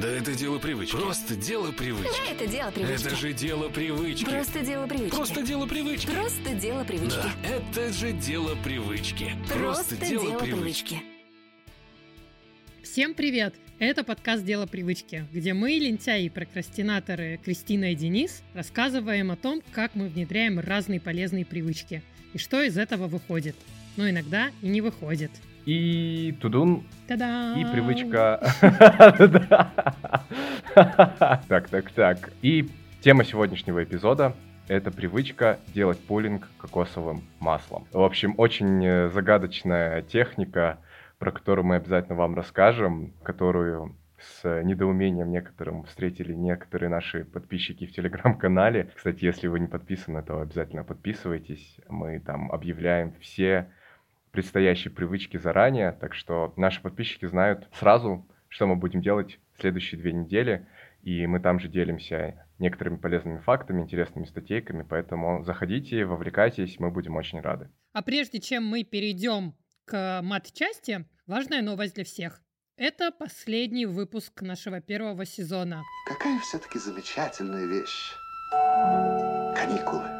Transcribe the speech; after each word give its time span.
Да 0.00 0.08
это 0.08 0.34
дело 0.34 0.58
привычки. 0.58 0.94
Просто 0.94 1.34
дело 1.36 1.72
привычки. 1.72 2.30
Это 2.30 2.46
дело 2.46 2.70
привычки. 2.70 3.06
Это 3.06 3.16
же 3.16 3.32
дело 3.32 3.68
привычки. 3.70 4.24
Просто 4.26 4.60
дело 4.60 4.86
привычки. 4.86 5.14
Просто 5.14 5.42
дело 5.42 5.66
привычки. 5.66 6.06
Просто 6.10 6.54
дело 6.54 6.84
привычки. 6.84 7.16
Да, 7.16 7.32
это 7.48 7.92
же 7.94 8.12
дело 8.12 8.54
привычки. 8.62 9.32
Просто 9.48 9.96
дело 9.96 10.38
привычки. 10.38 11.00
Всем 12.82 13.14
привет! 13.14 13.54
Это 13.78 14.04
подкаст 14.04 14.44
«Дело 14.44 14.66
привычки», 14.66 15.26
где 15.32 15.52
мы, 15.52 15.72
лентяи 15.72 16.24
и 16.24 16.30
прокрастинаторы 16.30 17.38
Кристина 17.44 17.92
и 17.92 17.94
Денис, 17.94 18.42
рассказываем 18.54 19.30
о 19.30 19.36
том, 19.36 19.62
как 19.72 19.94
мы 19.94 20.08
внедряем 20.08 20.58
разные 20.58 21.00
полезные 21.00 21.44
привычки 21.44 22.02
и 22.32 22.38
что 22.38 22.62
из 22.62 22.78
этого 22.78 23.06
выходит. 23.06 23.56
Но 23.96 24.08
иногда 24.08 24.50
и 24.62 24.68
не 24.68 24.80
выходит. 24.80 25.30
И 25.66 26.32
тудун, 26.40 26.84
Та-да! 27.08 27.54
и 27.58 27.64
привычка... 27.64 28.40
Так, 31.48 31.68
так, 31.68 31.90
так. 31.90 32.30
И 32.42 32.68
тема 33.00 33.24
сегодняшнего 33.24 33.82
эпизода— 33.82 34.34
это 34.68 34.92
привычка 34.92 35.58
делать 35.74 35.98
пулинг 35.98 36.48
кокосовым 36.58 37.24
маслом. 37.40 37.86
В 37.92 38.02
общем, 38.02 38.34
очень 38.36 38.84
э, 38.84 39.08
загадочная 39.08 40.02
техника, 40.02 40.78
про 41.18 41.32
которую 41.32 41.64
мы 41.64 41.76
обязательно 41.76 42.14
вам 42.14 42.36
расскажем, 42.36 43.14
которую 43.24 43.96
с 44.18 44.62
недоумением 44.62 45.30
некоторым 45.30 45.84
встретили 45.84 46.32
некоторые 46.32 46.90
наши 46.90 47.24
подписчики 47.24 47.86
в 47.86 47.92
телеграм-канале. 47.92 48.90
Кстати, 48.94 49.24
если 49.24 49.48
вы 49.48 49.60
не 49.60 49.66
подписаны, 49.66 50.22
то 50.22 50.40
обязательно 50.40 50.84
подписывайтесь. 50.84 51.76
Мы 51.88 52.20
там 52.20 52.52
объявляем 52.52 53.14
все 53.20 53.68
предстоящие 54.36 54.92
привычки 54.92 55.38
заранее, 55.38 55.92
так 55.92 56.14
что 56.14 56.52
наши 56.58 56.82
подписчики 56.82 57.24
знают 57.24 57.66
сразу, 57.72 58.28
что 58.48 58.66
мы 58.66 58.76
будем 58.76 59.00
делать 59.00 59.40
в 59.56 59.62
следующие 59.62 59.98
две 59.98 60.12
недели, 60.12 60.66
и 61.00 61.26
мы 61.26 61.40
там 61.40 61.58
же 61.58 61.68
делимся 61.68 62.46
некоторыми 62.58 62.96
полезными 62.96 63.38
фактами, 63.38 63.80
интересными 63.80 64.26
статейками, 64.26 64.86
поэтому 64.86 65.42
заходите, 65.42 66.04
вовлекайтесь, 66.04 66.78
мы 66.78 66.90
будем 66.90 67.16
очень 67.16 67.40
рады. 67.40 67.70
А 67.94 68.02
прежде 68.02 68.38
чем 68.38 68.66
мы 68.66 68.84
перейдем 68.84 69.54
к 69.86 70.20
мат-части, 70.22 71.06
важная 71.26 71.62
новость 71.62 71.94
для 71.94 72.04
всех. 72.04 72.42
Это 72.76 73.12
последний 73.12 73.86
выпуск 73.86 74.42
нашего 74.42 74.82
первого 74.82 75.24
сезона. 75.24 75.82
Какая 76.06 76.38
все-таки 76.40 76.78
замечательная 76.78 77.64
вещь. 77.64 78.12
Каникулы. 79.56 80.15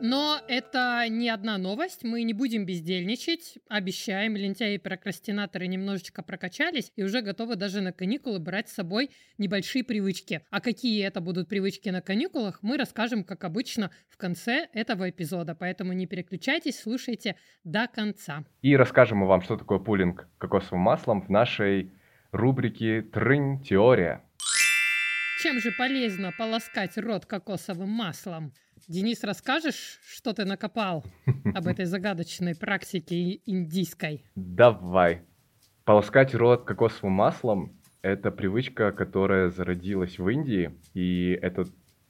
Но 0.00 0.40
это 0.48 1.06
не 1.08 1.28
одна 1.28 1.58
новость, 1.58 2.04
мы 2.04 2.22
не 2.22 2.32
будем 2.32 2.64
бездельничать, 2.64 3.58
обещаем, 3.68 4.34
лентяи 4.34 4.76
и 4.76 4.78
прокрастинаторы 4.78 5.66
немножечко 5.66 6.22
прокачались 6.22 6.90
и 6.96 7.02
уже 7.02 7.20
готовы 7.20 7.56
даже 7.56 7.82
на 7.82 7.92
каникулы 7.92 8.38
брать 8.38 8.70
с 8.70 8.74
собой 8.74 9.10
небольшие 9.36 9.84
привычки. 9.84 10.40
А 10.50 10.62
какие 10.62 11.04
это 11.04 11.20
будут 11.20 11.48
привычки 11.48 11.90
на 11.90 12.00
каникулах, 12.00 12.60
мы 12.62 12.78
расскажем, 12.78 13.24
как 13.24 13.44
обычно, 13.44 13.90
в 14.08 14.16
конце 14.16 14.68
этого 14.72 15.10
эпизода, 15.10 15.54
поэтому 15.54 15.92
не 15.92 16.06
переключайтесь, 16.06 16.80
слушайте 16.80 17.36
до 17.64 17.86
конца. 17.86 18.44
И 18.62 18.74
расскажем 18.76 19.26
вам, 19.26 19.42
что 19.42 19.56
такое 19.56 19.78
пулинг 19.78 20.28
кокосовым 20.38 20.80
маслом 20.80 21.20
в 21.20 21.28
нашей 21.28 21.92
рубрике 22.32 23.02
«Трынь 23.02 23.62
теория». 23.62 24.24
Чем 25.42 25.58
же 25.58 25.72
полезно 25.72 26.32
полоскать 26.36 26.98
рот 26.98 27.24
кокосовым 27.24 27.88
маслом? 27.88 28.52
Денис, 28.88 29.24
расскажешь, 29.24 29.98
что 30.06 30.34
ты 30.34 30.44
накопал 30.44 31.02
об 31.54 31.66
этой 31.66 31.84
загадочной 31.86 32.54
практике 32.54 33.40
индийской? 33.46 34.22
Давай. 34.34 35.22
Полоскать 35.86 36.34
рот 36.34 36.64
кокосовым 36.64 37.14
маслом– 37.14 37.72
это 38.02 38.30
привычка, 38.30 38.92
которая 38.92 39.48
зародилась 39.48 40.18
в 40.18 40.28
Индии, 40.28 40.78
и 40.92 41.38
это 41.40 41.64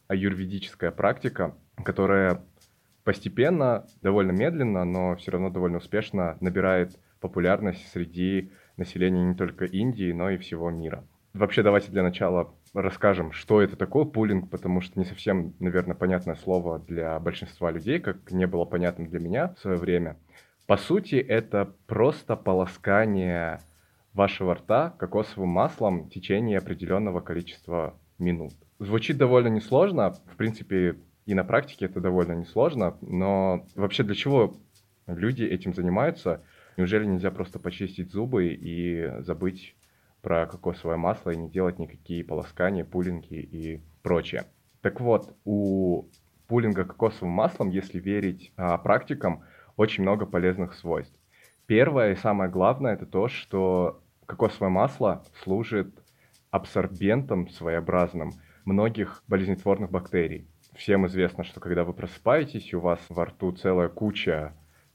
аюрведическая 0.08 0.90
практика, 0.90 1.56
которая 1.84 2.42
постепенно, 3.04 3.86
довольно 4.02 4.32
медленно, 4.32 4.84
но 4.84 5.14
все 5.14 5.30
равно 5.30 5.50
довольно 5.50 5.78
успешно 5.78 6.36
набирает 6.40 6.98
популярность 7.20 7.92
среди 7.92 8.50
населения 8.76 9.22
не 9.22 9.36
только 9.36 9.66
Индии, 9.66 10.10
но 10.10 10.30
и 10.30 10.36
всего 10.36 10.68
мира. 10.70 11.06
Вообще, 11.32 11.62
давайте 11.62 11.92
для 11.92 12.02
начала 12.02 12.52
расскажем, 12.74 13.30
что 13.30 13.62
это 13.62 13.76
такое 13.76 14.04
пулинг, 14.04 14.50
потому 14.50 14.80
что 14.80 14.98
не 14.98 15.04
совсем, 15.04 15.54
наверное, 15.60 15.94
понятное 15.94 16.34
слово 16.34 16.80
для 16.80 17.18
большинства 17.20 17.70
людей, 17.70 18.00
как 18.00 18.32
не 18.32 18.46
было 18.46 18.64
понятным 18.64 19.08
для 19.08 19.20
меня 19.20 19.54
в 19.54 19.60
свое 19.60 19.76
время. 19.76 20.18
По 20.66 20.76
сути, 20.76 21.16
это 21.16 21.72
просто 21.86 22.34
полоскание 22.34 23.60
вашего 24.12 24.56
рта 24.56 24.90
кокосовым 24.90 25.50
маслом 25.50 26.04
в 26.04 26.10
течение 26.10 26.58
определенного 26.58 27.20
количества 27.20 27.94
минут. 28.18 28.52
Звучит 28.80 29.16
довольно 29.16 29.48
несложно, 29.48 30.12
в 30.32 30.36
принципе, 30.36 30.96
и 31.26 31.34
на 31.34 31.44
практике 31.44 31.86
это 31.86 32.00
довольно 32.00 32.32
несложно, 32.32 32.96
но 33.02 33.66
вообще 33.76 34.02
для 34.02 34.16
чего 34.16 34.56
люди 35.06 35.44
этим 35.44 35.74
занимаются? 35.74 36.42
Неужели 36.76 37.04
нельзя 37.04 37.30
просто 37.30 37.60
почистить 37.60 38.10
зубы 38.10 38.48
и 38.48 39.12
забыть 39.20 39.76
про 40.22 40.46
кокосовое 40.46 40.96
масло 40.96 41.30
и 41.30 41.36
не 41.36 41.48
делать 41.48 41.78
никакие 41.78 42.24
полоскания, 42.24 42.84
пулинги 42.84 43.34
и 43.34 43.82
прочее. 44.02 44.44
Так 44.82 45.00
вот, 45.00 45.34
у 45.44 46.06
пулинга 46.46 46.84
кокосовым 46.84 47.32
маслом, 47.32 47.70
если 47.70 47.98
верить 47.98 48.52
а, 48.56 48.78
практикам, 48.78 49.44
очень 49.76 50.02
много 50.02 50.26
полезных 50.26 50.74
свойств. 50.74 51.16
Первое 51.66 52.12
и 52.12 52.16
самое 52.16 52.50
главное 52.50 52.94
это 52.94 53.06
то, 53.06 53.28
что 53.28 54.02
кокосовое 54.26 54.70
масло 54.70 55.24
служит 55.42 55.94
абсорбентом 56.50 57.48
своеобразным 57.48 58.32
многих 58.64 59.22
болезнетворных 59.28 59.90
бактерий. 59.90 60.48
Всем 60.74 61.06
известно, 61.06 61.44
что 61.44 61.60
когда 61.60 61.84
вы 61.84 61.92
просыпаетесь, 61.92 62.74
у 62.74 62.80
вас 62.80 63.00
во 63.08 63.26
рту 63.26 63.52
целая 63.52 63.88
куча, 63.88 64.54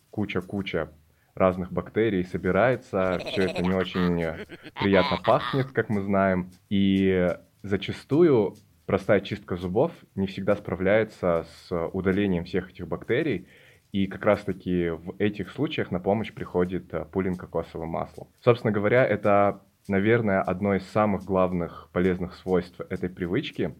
куча-куча 0.10 0.92
разных 1.36 1.72
бактерий 1.72 2.24
собирается, 2.24 3.20
все 3.20 3.44
это 3.44 3.62
не 3.62 3.74
очень 3.74 4.46
приятно 4.80 5.18
пахнет, 5.24 5.72
как 5.72 5.90
мы 5.90 6.02
знаем, 6.02 6.50
и 6.70 7.36
зачастую 7.62 8.56
простая 8.86 9.20
чистка 9.20 9.56
зубов 9.58 9.92
не 10.16 10.28
всегда 10.28 10.56
справляется 10.56 11.46
с 11.50 11.88
удалением 11.90 12.46
всех 12.46 12.72
этих 12.72 12.88
бактерий, 12.88 13.48
и 13.92 14.08
как 14.08 14.26
раз-таки 14.26 14.90
в 14.90 15.16
этих 15.20 15.52
случаях 15.52 15.90
на 15.90 16.00
помощь 16.00 16.34
приходит 16.34 16.94
э, 16.94 17.06
пулинг 17.06 17.40
кокосовым 17.40 17.90
маслом. 17.90 18.28
Собственно 18.42 18.74
говоря, 18.74 19.06
это, 19.06 19.62
наверное, 19.88 20.42
одно 20.42 20.76
из 20.76 20.86
самых 20.90 21.24
главных 21.24 21.90
полезных 21.94 22.36
свойств 22.36 22.82
этой 22.90 23.10
привычки. 23.10 23.74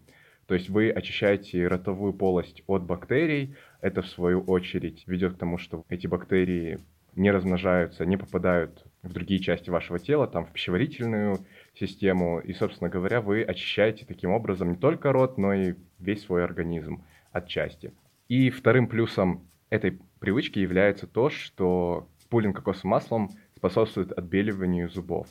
То 0.46 0.54
есть 0.54 0.70
вы 0.70 0.88
очищаете 0.90 1.68
ротовую 1.68 2.14
полость 2.14 2.62
от 2.66 2.84
бактерий. 2.84 3.56
Это, 3.82 4.00
в 4.00 4.06
свою 4.06 4.40
очередь, 4.40 5.04
ведет 5.06 5.34
к 5.34 5.38
тому, 5.38 5.58
что 5.58 5.84
эти 5.90 6.06
бактерии 6.06 6.78
не 7.16 7.30
размножаются, 7.30 8.06
не 8.06 8.16
попадают 8.16 8.84
в 9.02 9.12
другие 9.12 9.40
части 9.40 9.70
вашего 9.70 9.98
тела, 9.98 10.26
там 10.26 10.44
в 10.44 10.52
пищеварительную 10.52 11.38
систему. 11.74 12.40
И, 12.40 12.52
собственно 12.52 12.90
говоря, 12.90 13.20
вы 13.20 13.42
очищаете 13.42 14.04
таким 14.06 14.30
образом 14.30 14.70
не 14.70 14.76
только 14.76 15.12
рот, 15.12 15.38
но 15.38 15.54
и 15.54 15.74
весь 15.98 16.22
свой 16.22 16.44
организм 16.44 17.04
отчасти. 17.32 17.92
И 18.28 18.50
вторым 18.50 18.86
плюсом 18.86 19.48
этой 19.70 19.98
привычки 20.20 20.58
является 20.58 21.06
то, 21.06 21.30
что 21.30 22.08
пулинг 22.28 22.56
кокосовым 22.56 22.90
маслом 22.90 23.30
способствует 23.56 24.12
отбеливанию 24.12 24.88
зубов. 24.88 25.28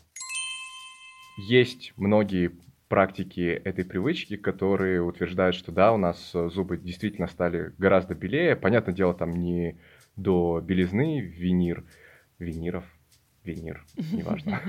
Есть 1.37 1.93
многие 1.97 2.51
практики 2.87 3.61
этой 3.65 3.83
привычки, 3.83 4.37
которые 4.37 5.01
утверждают, 5.01 5.55
что 5.55 5.71
да, 5.71 5.91
у 5.91 5.97
нас 5.97 6.31
зубы 6.31 6.77
действительно 6.77 7.27
стали 7.27 7.73
гораздо 7.77 8.15
белее. 8.15 8.55
Понятное 8.55 8.93
дело, 8.93 9.13
там 9.13 9.31
не 9.31 9.77
до 10.15 10.61
белизны 10.61 11.19
винир, 11.21 11.83
виниров, 12.39 12.85
винир, 13.43 13.83
неважно. 14.11 14.59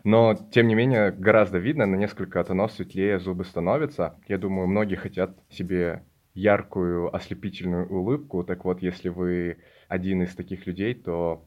Но, 0.04 0.34
тем 0.52 0.68
не 0.68 0.74
менее, 0.74 1.12
гораздо 1.12 1.58
видно, 1.58 1.86
на 1.86 1.96
несколько 1.96 2.42
тонов 2.44 2.72
светлее 2.72 3.18
зубы 3.18 3.44
становятся. 3.44 4.18
Я 4.26 4.38
думаю, 4.38 4.66
многие 4.66 4.96
хотят 4.96 5.38
себе 5.50 6.02
яркую, 6.34 7.14
ослепительную 7.14 7.88
улыбку. 7.88 8.44
Так 8.44 8.64
вот, 8.64 8.82
если 8.82 9.08
вы 9.08 9.58
один 9.88 10.22
из 10.22 10.34
таких 10.34 10.66
людей, 10.66 10.94
то 10.94 11.44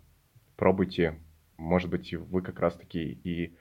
пробуйте. 0.55 1.15
Может 1.57 1.89
быть, 1.89 2.13
вы 2.13 2.41
как 2.41 2.59
раз-таки 2.59 3.19
и 3.23 3.55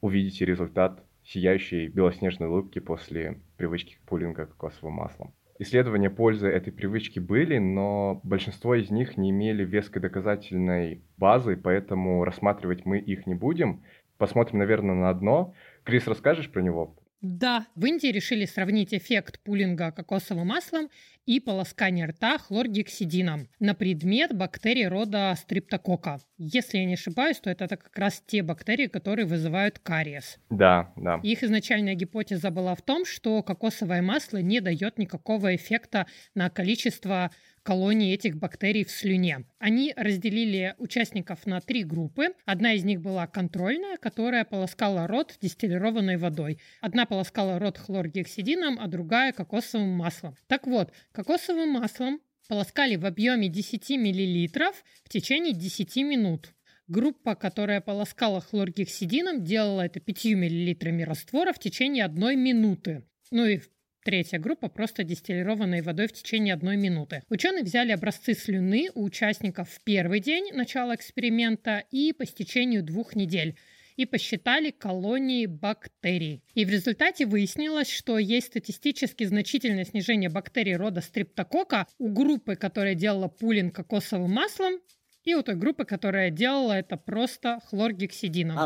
увидите 0.00 0.44
результат 0.44 1.04
сияющей 1.24 1.88
белоснежной 1.88 2.48
улыбки 2.48 2.78
после 2.78 3.40
привычки 3.56 3.94
к 3.94 4.08
пулинга 4.08 4.46
кокосовым 4.46 4.94
маслом. 4.94 5.34
Исследования 5.58 6.10
пользы 6.10 6.48
этой 6.48 6.72
привычки 6.72 7.20
были, 7.20 7.58
но 7.58 8.20
большинство 8.24 8.74
из 8.74 8.90
них 8.90 9.16
не 9.16 9.30
имели 9.30 9.64
веской 9.64 10.02
доказательной 10.02 11.02
базы, 11.16 11.56
поэтому 11.56 12.24
рассматривать 12.24 12.84
мы 12.84 12.98
их 12.98 13.26
не 13.26 13.34
будем. 13.34 13.82
Посмотрим, 14.18 14.58
наверное, 14.58 14.96
на 14.96 15.10
одно. 15.10 15.54
Крис, 15.84 16.08
расскажешь 16.08 16.50
про 16.50 16.60
него? 16.60 16.96
Да, 17.24 17.66
в 17.74 17.86
Индии 17.86 18.08
решили 18.08 18.44
сравнить 18.44 18.92
эффект 18.92 19.40
пулинга 19.40 19.92
кокосовым 19.92 20.48
маслом 20.48 20.90
и 21.24 21.40
полоскания 21.40 22.06
рта 22.06 22.36
хлоргексидином 22.36 23.48
на 23.58 23.74
предмет 23.74 24.36
бактерий 24.36 24.86
рода 24.86 25.34
стриптокока. 25.34 26.20
Если 26.36 26.76
я 26.76 26.84
не 26.84 26.94
ошибаюсь, 26.94 27.38
то 27.40 27.48
это 27.48 27.66
как 27.66 27.96
раз 27.98 28.22
те 28.26 28.42
бактерии, 28.42 28.88
которые 28.88 29.24
вызывают 29.24 29.78
кариес. 29.78 30.36
Да, 30.50 30.92
да. 30.96 31.18
Их 31.22 31.42
изначальная 31.42 31.94
гипотеза 31.94 32.50
была 32.50 32.74
в 32.74 32.82
том, 32.82 33.06
что 33.06 33.42
кокосовое 33.42 34.02
масло 34.02 34.42
не 34.42 34.60
дает 34.60 34.98
никакого 34.98 35.56
эффекта 35.56 36.06
на 36.34 36.50
количество 36.50 37.30
колоний 37.64 38.14
этих 38.14 38.36
бактерий 38.36 38.84
в 38.84 38.90
слюне. 38.90 39.44
Они 39.58 39.92
разделили 39.96 40.74
участников 40.78 41.46
на 41.46 41.60
три 41.60 41.82
группы. 41.82 42.28
Одна 42.44 42.74
из 42.74 42.84
них 42.84 43.00
была 43.00 43.26
контрольная, 43.26 43.96
которая 43.96 44.44
полоскала 44.44 45.08
рот 45.08 45.36
дистиллированной 45.40 46.18
водой. 46.18 46.60
Одна 46.80 47.06
полоскала 47.06 47.58
рот 47.58 47.78
хлоргексидином, 47.78 48.78
а 48.78 48.86
другая 48.86 49.32
кокосовым 49.32 49.88
маслом. 49.88 50.36
Так 50.46 50.66
вот, 50.66 50.92
кокосовым 51.12 51.70
маслом 51.70 52.20
полоскали 52.48 52.96
в 52.96 53.06
объеме 53.06 53.48
10 53.48 53.90
мл 53.90 54.72
в 55.02 55.08
течение 55.08 55.54
10 55.54 55.96
минут. 55.96 56.54
Группа, 56.86 57.34
которая 57.34 57.80
полоскала 57.80 58.42
хлоргексидином, 58.42 59.42
делала 59.42 59.86
это 59.86 60.00
5 60.00 60.24
мл 60.34 61.04
раствора 61.06 61.54
в 61.54 61.58
течение 61.58 62.04
одной 62.04 62.36
минуты. 62.36 63.04
Ну 63.30 63.46
и 63.46 63.60
Третья 64.04 64.38
группа 64.38 64.68
просто 64.68 65.02
дистиллированной 65.02 65.80
водой 65.80 66.08
в 66.08 66.12
течение 66.12 66.52
одной 66.52 66.76
минуты. 66.76 67.22
Ученые 67.30 67.64
взяли 67.64 67.90
образцы 67.90 68.34
слюны 68.34 68.90
у 68.94 69.02
участников 69.02 69.70
в 69.70 69.80
первый 69.82 70.20
день 70.20 70.52
начала 70.52 70.94
эксперимента 70.94 71.82
и 71.90 72.12
по 72.12 72.26
стечению 72.26 72.82
двух 72.82 73.16
недель 73.16 73.56
и 73.96 74.04
посчитали 74.04 74.72
колонии 74.72 75.46
бактерий. 75.46 76.42
И 76.52 76.66
в 76.66 76.68
результате 76.68 77.24
выяснилось, 77.24 77.90
что 77.90 78.18
есть 78.18 78.48
статистически 78.48 79.24
значительное 79.24 79.86
снижение 79.86 80.28
бактерий 80.28 80.76
рода 80.76 81.00
стриптокока 81.00 81.86
у 81.96 82.08
группы, 82.08 82.56
которая 82.56 82.94
делала 82.94 83.28
пулинг 83.28 83.74
кокосовым 83.74 84.32
маслом, 84.32 84.80
и 85.24 85.34
у 85.34 85.42
той 85.42 85.56
группы, 85.56 85.84
которая 85.84 86.30
делала 86.30 86.72
это 86.72 86.96
просто 86.96 87.60
хлоргексидином. 87.66 88.58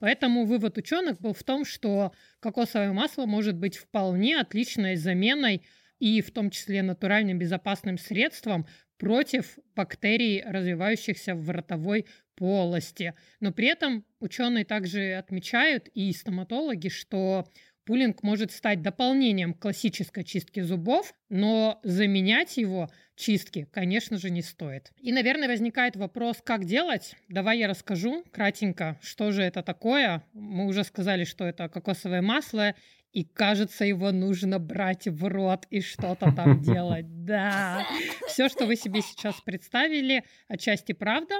Поэтому 0.00 0.44
вывод 0.44 0.78
ученых 0.78 1.20
был 1.20 1.34
в 1.34 1.42
том, 1.42 1.64
что 1.64 2.12
кокосовое 2.40 2.92
масло 2.92 3.26
может 3.26 3.56
быть 3.56 3.76
вполне 3.76 4.40
отличной 4.40 4.96
заменой 4.96 5.62
и 5.98 6.22
в 6.22 6.30
том 6.30 6.50
числе 6.50 6.82
натуральным 6.82 7.38
безопасным 7.38 7.98
средством 7.98 8.66
против 8.98 9.58
бактерий, 9.74 10.42
развивающихся 10.44 11.34
в 11.34 11.48
ротовой 11.50 12.06
полости. 12.34 13.14
Но 13.40 13.52
при 13.52 13.66
этом 13.66 14.04
ученые 14.20 14.64
также 14.64 15.14
отмечают 15.14 15.88
и 15.88 16.12
стоматологи, 16.12 16.88
что 16.88 17.46
пулинг 17.88 18.22
может 18.22 18.52
стать 18.52 18.82
дополнением 18.82 19.54
классической 19.54 20.22
чистки 20.22 20.60
зубов, 20.60 21.14
но 21.30 21.80
заменять 21.82 22.58
его 22.58 22.90
чистки, 23.16 23.66
конечно 23.72 24.18
же, 24.18 24.28
не 24.28 24.42
стоит. 24.42 24.92
И, 24.98 25.10
наверное, 25.10 25.48
возникает 25.48 25.96
вопрос, 25.96 26.42
как 26.44 26.66
делать? 26.66 27.16
Давай 27.30 27.60
я 27.60 27.66
расскажу 27.66 28.24
кратенько, 28.30 28.98
что 29.00 29.32
же 29.32 29.42
это 29.42 29.62
такое. 29.62 30.22
Мы 30.34 30.66
уже 30.66 30.84
сказали, 30.84 31.24
что 31.24 31.46
это 31.46 31.70
кокосовое 31.70 32.20
масло, 32.20 32.74
и 33.12 33.24
кажется, 33.24 33.86
его 33.86 34.12
нужно 34.12 34.58
брать 34.58 35.08
в 35.08 35.26
рот 35.26 35.66
и 35.70 35.80
что-то 35.80 36.30
там 36.36 36.60
делать. 36.60 37.24
Да, 37.24 37.86
все, 38.26 38.50
что 38.50 38.66
вы 38.66 38.76
себе 38.76 39.00
сейчас 39.00 39.40
представили, 39.40 40.24
отчасти 40.46 40.92
правда. 40.92 41.36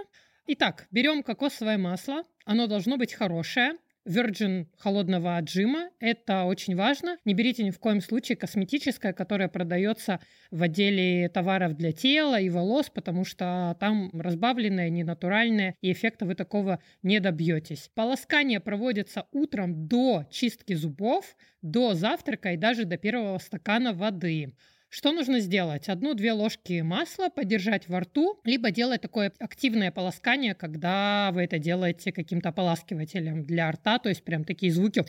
Итак, 0.46 0.86
берем 0.90 1.22
кокосовое 1.22 1.76
масло. 1.76 2.22
Оно 2.46 2.68
должно 2.68 2.96
быть 2.96 3.12
хорошее, 3.12 3.72
Virgin 4.08 4.66
холодного 4.78 5.36
отжима. 5.36 5.90
Это 6.00 6.44
очень 6.44 6.74
важно. 6.74 7.18
Не 7.24 7.34
берите 7.34 7.62
ни 7.62 7.70
в 7.70 7.78
коем 7.78 8.00
случае 8.00 8.36
косметическое, 8.36 9.12
которое 9.12 9.48
продается 9.48 10.20
в 10.50 10.62
отделе 10.62 11.28
товаров 11.28 11.76
для 11.76 11.92
тела 11.92 12.40
и 12.40 12.48
волос, 12.48 12.90
потому 12.90 13.24
что 13.24 13.76
там 13.78 14.10
разбавленное, 14.14 14.88
ненатуральное, 14.88 15.74
и 15.82 15.92
эффекта 15.92 16.24
вы 16.24 16.34
такого 16.34 16.80
не 17.02 17.20
добьетесь. 17.20 17.90
Полоскание 17.94 18.60
проводится 18.60 19.26
утром 19.32 19.86
до 19.86 20.24
чистки 20.30 20.72
зубов, 20.72 21.36
до 21.60 21.94
завтрака 21.94 22.52
и 22.52 22.56
даже 22.56 22.86
до 22.86 22.96
первого 22.96 23.38
стакана 23.38 23.92
воды. 23.92 24.54
Что 24.90 25.12
нужно 25.12 25.40
сделать? 25.40 25.88
Одну-две 25.88 26.32
ложки 26.32 26.80
масла 26.80 27.28
подержать 27.28 27.88
во 27.88 28.00
рту, 28.00 28.40
либо 28.44 28.70
делать 28.70 29.02
такое 29.02 29.32
активное 29.38 29.90
полоскание, 29.90 30.54
когда 30.54 31.30
вы 31.32 31.42
это 31.42 31.58
делаете 31.58 32.10
каким-то 32.10 32.48
ополаскивателем 32.48 33.44
для 33.44 33.70
рта, 33.70 33.98
то 33.98 34.08
есть 34.08 34.24
прям 34.24 34.44
такие 34.44 34.72
звуки 34.72 35.04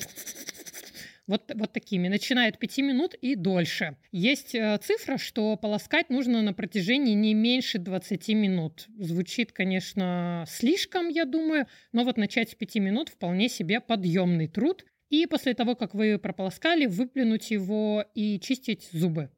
вот, 1.30 1.52
вот 1.54 1.72
такими. 1.72 2.08
Начинает 2.08 2.58
5 2.58 2.78
минут 2.80 3.14
и 3.14 3.36
дольше. 3.36 3.96
Есть 4.12 4.56
э, 4.56 4.80
цифра, 4.82 5.18
что 5.18 5.56
полоскать 5.56 6.10
нужно 6.10 6.42
на 6.42 6.54
протяжении 6.54 7.14
не 7.14 7.36
меньше 7.36 7.78
20 7.78 8.30
минут. 8.30 8.88
Звучит, 8.98 9.52
конечно, 9.52 10.44
слишком, 10.48 11.08
я 11.08 11.26
думаю, 11.26 11.68
но 11.94 12.04
вот 12.04 12.18
начать 12.18 12.50
с 12.50 12.56
5 12.56 12.76
минут 12.78 13.10
вполне 13.10 13.48
себе 13.48 13.80
подъемный 13.80 14.48
труд. 14.48 14.86
И 15.10 15.26
после 15.28 15.54
того, 15.54 15.76
как 15.76 15.94
вы 15.94 16.18
прополоскали, 16.18 16.88
выплюнуть 16.88 17.52
его 17.52 18.04
и 18.14 18.40
чистить 18.40 18.90
зубы. 18.92 19.30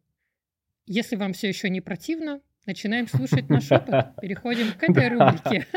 Если 0.88 1.16
вам 1.16 1.34
все 1.34 1.48
еще 1.48 1.70
не 1.70 1.82
противно, 1.82 2.42
начинаем 2.66 3.08
слушать 3.08 3.50
наш 3.50 3.72
опыт. 3.72 4.16
Переходим 4.22 4.72
к 4.74 4.84
этой 4.84 5.10
рубрике. 5.10 5.68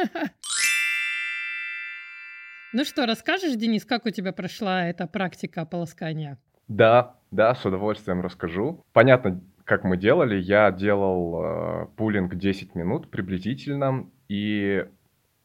Ну 2.77 2.85
что, 2.85 3.07
расскажешь, 3.07 3.55
Денис, 3.55 3.85
как 3.85 4.05
у 4.05 4.11
тебя 4.11 4.33
прошла 4.33 4.87
эта 4.87 5.07
практика 5.07 5.65
полоскания? 5.65 6.39
Да, 6.67 7.15
да, 7.31 7.55
с 7.55 7.65
удовольствием 7.65 8.21
расскажу. 8.21 8.85
Понятно, 8.93 9.41
как 9.63 9.85
мы 9.85 9.97
делали. 9.97 10.43
Я 10.43 10.73
делал 10.73 11.45
э, 11.45 11.87
пулинг 11.97 12.35
10 12.35 12.75
минут 12.75 13.13
приблизительно, 13.13 14.11
и 14.29 14.89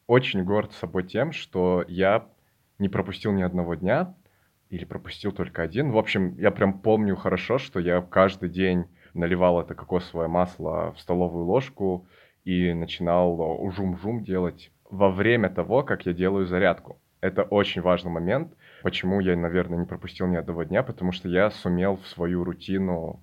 очень 0.08 0.42
горд 0.42 0.72
собой 0.72 1.04
тем, 1.04 1.30
что 1.30 1.84
я 1.86 2.26
не 2.80 2.88
пропустил 2.88 3.30
ни 3.30 3.42
одного 3.42 3.76
дня, 3.76 4.16
или 4.68 4.84
пропустил 4.84 5.30
только 5.30 5.62
один. 5.62 5.92
В 5.92 5.98
общем, 5.98 6.36
я 6.36 6.50
прям 6.50 6.80
помню 6.80 7.14
хорошо, 7.14 7.58
что 7.58 7.78
я 7.78 8.00
каждый 8.00 8.48
день 8.48 8.86
наливал 9.14 9.60
это 9.60 9.74
кокосовое 9.74 10.28
масло 10.28 10.92
в 10.92 11.00
столовую 11.00 11.44
ложку 11.44 12.06
и 12.44 12.72
начинал 12.72 13.40
ужум-жум 13.62 14.24
делать 14.24 14.72
во 14.88 15.10
время 15.10 15.48
того, 15.50 15.82
как 15.82 16.06
я 16.06 16.12
делаю 16.12 16.46
зарядку. 16.46 17.00
Это 17.20 17.42
очень 17.42 17.82
важный 17.82 18.10
момент. 18.10 18.54
Почему 18.82 19.20
я, 19.20 19.36
наверное, 19.36 19.78
не 19.78 19.86
пропустил 19.86 20.26
ни 20.26 20.36
одного 20.36 20.62
дня? 20.62 20.82
Потому 20.82 21.12
что 21.12 21.28
я 21.28 21.50
сумел 21.50 21.96
в 21.96 22.06
свою 22.06 22.44
рутину 22.44 23.22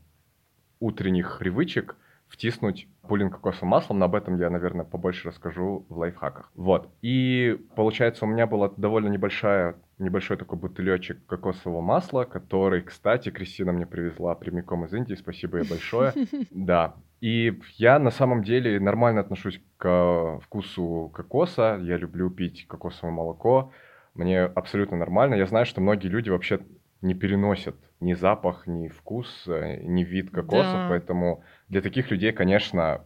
утренних 0.79 1.39
привычек 1.39 1.95
втиснуть 2.27 2.87
пулинг 3.07 3.35
кокосовым 3.35 3.69
маслом, 3.69 3.99
но 3.99 4.05
об 4.05 4.15
этом 4.15 4.37
я, 4.37 4.49
наверное, 4.49 4.85
побольше 4.85 5.29
расскажу 5.29 5.85
в 5.89 5.97
лайфхаках. 5.97 6.51
Вот. 6.55 6.89
И 7.01 7.59
получается, 7.75 8.25
у 8.25 8.27
меня 8.27 8.45
была 8.45 8.71
довольно 8.75 9.07
небольшая 9.07 9.75
небольшой 9.99 10.37
такой 10.37 10.59
бутылечек 10.59 11.25
кокосового 11.25 11.81
масла, 11.81 12.23
который, 12.23 12.81
кстати, 12.81 13.29
Кристина 13.29 13.71
мне 13.71 13.85
привезла 13.85 14.35
прямиком 14.35 14.85
из 14.85 14.93
Индии, 14.93 15.15
спасибо 15.15 15.59
ей 15.59 15.69
большое. 15.69 16.13
Да. 16.51 16.95
И 17.19 17.59
я 17.77 17.97
на 17.97 18.11
самом 18.11 18.43
деле 18.43 18.79
нормально 18.79 19.21
отношусь 19.21 19.59
к 19.77 20.39
вкусу 20.43 21.11
кокоса, 21.15 21.79
я 21.81 21.97
люблю 21.97 22.29
пить 22.29 22.67
кокосовое 22.67 23.11
молоко, 23.11 23.71
мне 24.13 24.41
абсолютно 24.41 24.97
нормально. 24.97 25.35
Я 25.35 25.47
знаю, 25.47 25.65
что 25.65 25.81
многие 25.81 26.09
люди 26.09 26.29
вообще 26.29 26.59
не 27.01 27.15
переносят 27.15 27.75
ни 27.99 28.13
запах, 28.13 28.67
ни 28.67 28.87
вкус, 28.87 29.45
э, 29.47 29.81
ни 29.81 30.03
вид 30.03 30.31
кокоса, 30.31 30.73
да. 30.73 30.87
поэтому 30.89 31.43
для 31.69 31.81
таких 31.81 32.11
людей, 32.11 32.31
конечно, 32.31 33.01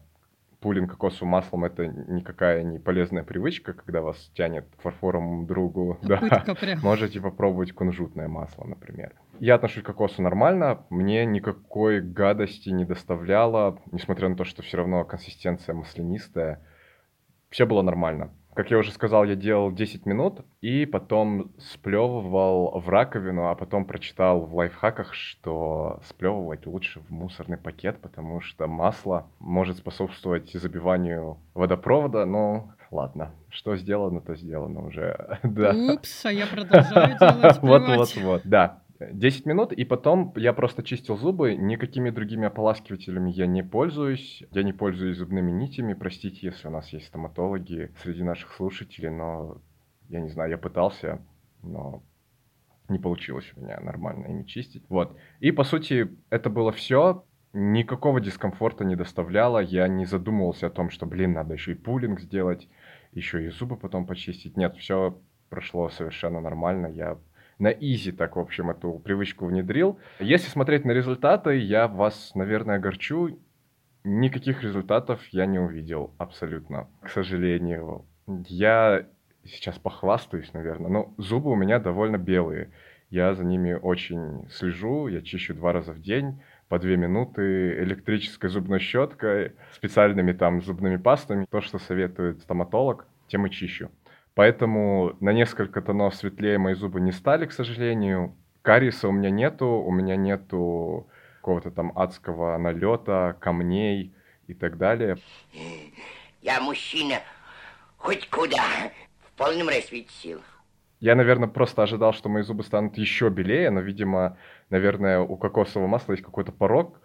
пулинг 0.62 0.92
кокосовым 0.92 1.32
маслом 1.32 1.66
это 1.66 1.88
никакая 1.88 2.64
не 2.64 2.80
полезная 2.80 3.24
привычка, 3.24 3.74
когда 3.74 4.02
вас 4.02 4.18
тянет 4.36 4.68
к 4.78 4.82
фарфоровому 4.82 5.46
другу. 5.46 5.98
Да. 6.04 6.22
Можете 6.82 7.20
попробовать 7.20 7.74
кунжутное 7.74 8.28
масло, 8.28 8.66
например. 8.66 9.14
Я 9.40 9.56
отношусь 9.56 9.84
к 9.84 9.88
кокосу 9.88 10.22
нормально, 10.22 10.86
мне 10.90 11.26
никакой 11.26 12.00
гадости 12.00 12.70
не 12.70 12.86
доставляло, 12.86 13.82
несмотря 13.92 14.30
на 14.30 14.36
то, 14.36 14.44
что 14.46 14.62
все 14.62 14.78
равно 14.78 15.04
консистенция 15.04 15.74
маслянистая. 15.74 16.64
Все 17.50 17.66
было 17.66 17.82
нормально. 17.82 18.32
Как 18.54 18.70
я 18.70 18.78
уже 18.78 18.92
сказал, 18.92 19.24
я 19.24 19.36
делал 19.36 19.72
10 19.72 20.06
минут 20.06 20.42
и 20.60 20.86
потом 20.86 21.52
сплевывал 21.58 22.80
в 22.80 22.90
раковину, 22.90 23.48
а 23.48 23.56
потом 23.56 23.86
прочитал 23.86 24.42
в 24.42 24.56
лайфхаках, 24.56 25.14
что 25.14 26.02
сплевывать 26.06 26.66
лучше 26.66 27.00
в 27.00 27.10
мусорный 27.12 27.58
пакет, 27.58 28.00
потому 28.02 28.42
что 28.42 28.68
масло 28.68 29.28
может 29.40 29.78
способствовать 29.78 30.52
забиванию 30.52 31.38
водопровода, 31.54 32.26
но 32.26 32.74
ладно, 32.92 33.32
что 33.50 33.76
сделано, 33.78 34.22
то 34.22 34.36
сделано 34.36 34.86
уже. 34.86 35.40
да. 35.44 35.74
Упс, 35.74 36.26
а 36.26 36.32
я 36.32 36.46
продолжаю 36.46 37.18
делать 37.18 37.58
Вот-вот-вот, 37.62 38.42
да. 38.44 38.81
10 39.12 39.46
минут, 39.46 39.74
и 39.74 39.84
потом 39.86 40.34
я 40.36 40.54
просто 40.54 40.84
чистил 40.84 41.18
зубы, 41.18 41.56
никакими 41.56 42.10
другими 42.10 42.48
ополаскивателями 42.48 43.32
я 43.32 43.48
не 43.48 43.64
пользуюсь, 43.64 44.44
я 44.52 44.64
не 44.64 44.74
пользуюсь 44.74 45.18
зубными 45.18 45.52
нитями, 45.52 45.94
простите, 45.94 46.48
если 46.48 46.68
у 46.68 46.72
нас 46.72 46.90
есть 46.90 47.08
стоматологи 47.08 47.92
среди 48.02 48.24
наших 48.24 48.54
слушателей, 48.54 49.10
но 49.10 49.62
я 50.10 50.20
не 50.20 50.30
знаю, 50.30 50.52
я 50.52 50.58
пытался, 50.58 51.22
но 51.64 52.04
не 52.90 53.00
получилось 53.00 53.52
у 53.56 53.62
меня 53.62 53.80
нормально 53.80 54.28
ими 54.28 54.44
чистить. 54.44 54.84
Вот. 54.90 55.18
И, 55.40 55.52
по 55.52 55.64
сути, 55.64 56.10
это 56.30 56.50
было 56.50 56.72
все. 56.72 57.26
Никакого 57.54 58.22
дискомфорта 58.22 58.84
не 58.84 58.96
доставляло. 58.96 59.60
Я 59.60 59.88
не 59.88 60.06
задумывался 60.06 60.68
о 60.68 60.70
том, 60.70 60.90
что, 60.90 61.06
блин, 61.06 61.34
надо 61.34 61.54
еще 61.54 61.72
и 61.72 61.76
пулинг 61.76 62.20
сделать, 62.20 62.70
еще 63.14 63.46
и 63.46 63.50
зубы 63.50 63.78
потом 63.78 64.06
почистить. 64.06 64.58
Нет, 64.58 64.76
все 64.78 65.20
прошло 65.50 65.90
совершенно 65.90 66.42
нормально. 66.42 66.88
Я 66.88 67.18
на 67.62 67.68
изи 67.68 68.12
так, 68.12 68.36
в 68.36 68.40
общем, 68.40 68.72
эту 68.72 68.94
привычку 68.94 69.46
внедрил. 69.46 70.00
Если 70.20 70.50
смотреть 70.50 70.84
на 70.84 70.92
результаты, 70.92 71.58
я 71.58 71.88
вас, 71.88 72.32
наверное, 72.34 72.78
огорчу. 72.78 73.40
Никаких 74.04 74.64
результатов 74.64 75.24
я 75.28 75.46
не 75.46 75.60
увидел 75.60 76.12
абсолютно, 76.18 76.88
к 77.02 77.10
сожалению. 77.10 78.04
Я 78.48 79.06
сейчас 79.46 79.78
похвастаюсь, 79.78 80.52
наверное, 80.54 80.90
но 80.90 81.14
зубы 81.18 81.52
у 81.52 81.56
меня 81.56 81.78
довольно 81.78 82.18
белые. 82.18 82.72
Я 83.12 83.36
за 83.36 83.46
ними 83.46 83.74
очень 83.74 84.50
слежу, 84.50 85.08
я 85.08 85.22
чищу 85.22 85.54
два 85.54 85.72
раза 85.72 85.94
в 85.94 86.02
день, 86.02 86.42
по 86.68 86.80
две 86.80 86.98
минуты 86.98 87.84
электрической 87.84 88.50
зубной 88.50 88.80
щеткой, 88.80 89.52
специальными 89.74 90.32
там 90.32 90.62
зубными 90.64 90.98
пастами. 90.98 91.46
То, 91.52 91.62
что 91.62 91.78
советует 91.78 92.40
стоматолог, 92.40 93.06
тем 93.28 93.46
и 93.46 93.52
чищу. 93.52 93.92
Поэтому 94.42 95.16
на 95.20 95.34
несколько 95.34 95.84
тонов 95.84 96.16
светлее 96.16 96.58
мои 96.58 96.74
зубы 96.74 97.00
не 97.00 97.12
стали, 97.12 97.46
к 97.46 97.52
сожалению. 97.52 98.36
Кариеса 98.64 99.08
у 99.08 99.12
меня 99.12 99.30
нету, 99.30 99.68
у 99.68 99.92
меня 99.92 100.16
нету 100.16 101.08
какого-то 101.36 101.70
там 101.70 101.96
адского 101.96 102.58
налета, 102.58 103.38
камней 103.40 104.16
и 104.48 104.56
так 104.56 104.80
далее. 104.80 105.18
Я 106.42 106.60
мужчина 106.60 107.20
хоть 107.98 108.32
куда, 108.32 108.92
в 109.20 109.38
полном 109.38 109.68
расцвете 109.68 110.10
сил. 110.10 110.42
Я, 111.00 111.14
наверное, 111.14 111.48
просто 111.48 111.84
ожидал, 111.84 112.12
что 112.12 112.28
мои 112.28 112.42
зубы 112.42 112.64
станут 112.64 112.98
еще 112.98 113.30
белее, 113.30 113.70
но, 113.70 113.82
видимо, 113.82 114.40
наверное, 114.72 115.20
у 115.20 115.38
кокосового 115.38 115.88
масла 115.88 116.14
есть 116.14 116.26
какой-то 116.26 116.52
порог, 116.52 117.00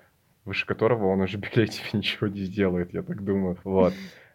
выше 0.47 0.65
которого 0.65 1.09
он 1.09 1.21
уже 1.21 1.37
белее 1.37 1.67
тебе 1.67 1.91
ничего 1.93 2.29
не 2.29 2.45
сделает, 2.45 2.95
я 2.95 3.03
так 3.03 3.23
думаю. 3.23 3.59
Вот. 3.63 3.93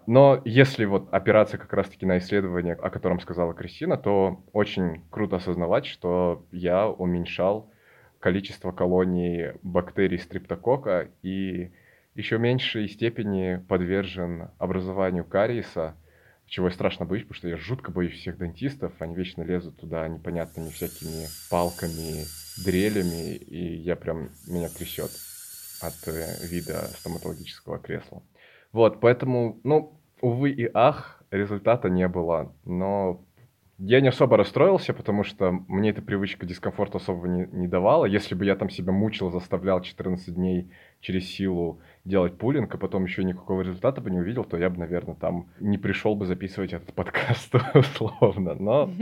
Но 0.08 0.42
если 0.46 0.86
вот 0.86 1.14
опираться 1.14 1.58
как 1.58 1.74
раз-таки 1.74 2.06
на 2.06 2.18
исследование, 2.18 2.74
о 2.74 2.90
котором 2.90 3.20
сказала 3.20 3.54
Кристина, 3.54 3.98
то 3.98 4.44
очень 4.52 5.04
круто 5.10 5.38
осознавать, 5.38 5.86
что 5.86 6.46
я 6.52 6.88
уменьшал 6.88 7.70
количество 8.20 8.72
колоний 8.72 9.54
бактерий 9.64 10.20
стриптокока 10.20 11.10
и 11.22 11.72
еще 12.16 12.38
в 12.38 12.42
меньшей 12.42 12.88
степени 12.88 13.64
подвержен 13.68 14.50
образованию 14.58 15.24
кариеса, 15.24 15.96
чего 16.46 16.68
я 16.68 16.74
страшно 16.74 17.06
боюсь, 17.06 17.24
потому 17.24 17.38
что 17.38 17.48
я 17.48 17.58
жутко 17.58 17.92
боюсь 17.92 18.14
всех 18.14 18.38
дантистов, 18.38 18.92
они 19.00 19.16
вечно 19.16 19.42
лезут 19.42 19.78
туда 19.78 20.08
непонятными 20.08 20.70
всякими 20.70 21.28
палками, 21.50 22.26
дрелями, 22.64 23.36
и 23.36 23.76
я 23.78 23.96
прям, 23.96 24.30
меня 24.48 24.68
трясет 24.68 25.12
от 25.82 26.08
э, 26.08 26.46
вида 26.46 26.90
стоматологического 27.00 27.80
кресла. 27.80 28.22
Вот, 28.74 29.00
поэтому, 29.02 29.60
ну, 29.64 30.00
увы 30.22 30.52
и 30.52 30.70
ах, 30.74 31.24
результата 31.30 31.90
не 31.90 32.08
было. 32.08 32.54
Но 32.64 33.26
я 33.84 34.00
не 34.00 34.10
особо 34.10 34.38
расстроился, 34.38 34.94
потому 34.94 35.24
что 35.24 35.52
мне 35.68 35.90
эта 35.90 36.02
привычка 36.02 36.46
дискомфорта 36.46 37.00
особо 37.00 37.28
не, 37.28 37.48
не 37.52 37.68
давала. 37.68 38.06
Если 38.06 38.36
бы 38.36 38.46
я 38.46 38.56
там 38.56 38.70
себя 38.70 38.92
мучил, 38.92 39.32
заставлял 39.32 39.82
14 39.82 40.36
дней 40.36 40.70
через 41.00 41.28
силу 41.28 41.82
делать 42.06 42.38
пулинг, 42.38 42.74
а 42.76 42.78
потом 42.78 43.06
еще 43.06 43.24
никакого 43.24 43.62
результата 43.62 44.00
бы 44.00 44.12
не 44.12 44.20
увидел, 44.20 44.44
то 44.44 44.56
я 44.58 44.70
бы, 44.70 44.78
наверное, 44.78 45.16
там 45.16 45.50
не 45.60 45.80
пришел 45.80 46.14
бы 46.16 46.28
записывать 46.28 46.74
этот 46.74 46.94
подкаст 46.94 47.54
условно. 47.74 48.54
Но... 48.54 48.86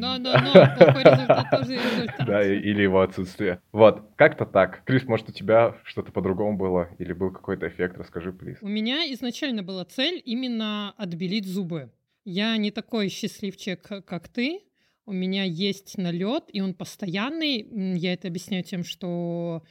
Но, 0.00 0.18
но, 0.18 0.32
но, 0.32 0.52
такой 0.78 1.02
результат 1.02 1.50
тоже 1.50 1.74
результат. 1.74 2.26
Да, 2.26 2.42
или 2.42 2.82
его 2.82 3.00
отсутствие. 3.00 3.60
Вот, 3.72 4.02
как-то 4.16 4.46
так. 4.46 4.82
Крис, 4.84 5.04
может, 5.06 5.28
у 5.28 5.32
тебя 5.32 5.74
что-то 5.84 6.12
по-другому 6.12 6.56
было? 6.56 6.88
Или 6.98 7.12
был 7.12 7.30
какой-то 7.30 7.68
эффект? 7.68 7.98
Расскажи, 7.98 8.32
плиз. 8.32 8.58
У 8.62 8.68
меня 8.68 9.12
изначально 9.12 9.62
была 9.62 9.84
цель 9.84 10.22
именно 10.24 10.94
отбелить 10.96 11.46
зубы. 11.46 11.90
Я 12.32 12.56
не 12.58 12.70
такой 12.70 13.08
счастливчик, 13.08 13.82
как 14.06 14.28
ты. 14.28 14.60
У 15.04 15.10
меня 15.10 15.42
есть 15.42 15.98
налет, 15.98 16.44
и 16.52 16.60
он 16.60 16.74
постоянный. 16.74 17.66
Я 17.98 18.12
это 18.12 18.28
объясняю 18.28 18.62
тем, 18.62 18.84
что 18.84 19.64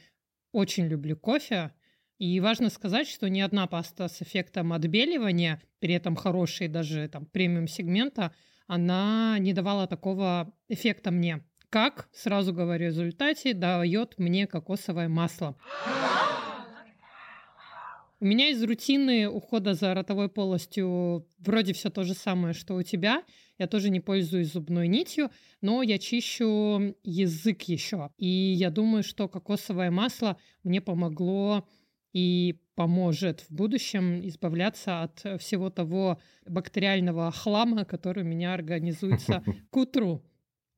очень 0.52 0.86
люблю 0.86 1.16
кофе. 1.16 1.72
И 2.18 2.38
важно 2.38 2.68
сказать, 2.68 3.08
что 3.08 3.30
ни 3.30 3.40
одна 3.40 3.66
паста 3.66 4.08
с 4.08 4.20
эффектом 4.20 4.74
отбеливания, 4.74 5.62
при 5.78 5.94
этом 5.94 6.16
хорошей 6.16 6.68
даже 6.68 7.08
там 7.08 7.24
премиум 7.24 7.66
сегмента, 7.66 8.34
она 8.66 9.38
не 9.38 9.54
давала 9.54 9.86
такого 9.86 10.52
эффекта 10.68 11.10
мне. 11.10 11.42
Как, 11.70 12.10
сразу 12.12 12.52
говорю, 12.52 12.88
в 12.88 12.88
результате 12.88 13.54
дает 13.54 14.18
мне 14.18 14.46
кокосовое 14.46 15.08
масло. 15.08 15.56
У 18.22 18.26
меня 18.26 18.50
из 18.50 18.62
рутины 18.62 19.30
ухода 19.30 19.72
за 19.72 19.94
ротовой 19.94 20.28
полостью 20.28 21.26
вроде 21.38 21.72
все 21.72 21.88
то 21.88 22.04
же 22.04 22.12
самое, 22.12 22.52
что 22.52 22.74
у 22.74 22.82
тебя. 22.82 23.24
Я 23.58 23.66
тоже 23.66 23.88
не 23.88 24.00
пользуюсь 24.00 24.52
зубной 24.52 24.88
нитью, 24.88 25.30
но 25.62 25.82
я 25.82 25.98
чищу 25.98 26.94
язык 27.02 27.62
еще. 27.62 28.10
И 28.18 28.26
я 28.26 28.70
думаю, 28.70 29.04
что 29.04 29.26
кокосовое 29.26 29.90
масло 29.90 30.36
мне 30.64 30.82
помогло 30.82 31.66
и 32.12 32.60
поможет 32.74 33.40
в 33.40 33.50
будущем 33.54 34.20
избавляться 34.28 35.02
от 35.02 35.40
всего 35.40 35.70
того 35.70 36.20
бактериального 36.46 37.30
хлама, 37.30 37.86
который 37.86 38.22
у 38.22 38.26
меня 38.26 38.52
организуется 38.52 39.42
к 39.70 39.76
утру. 39.78 40.22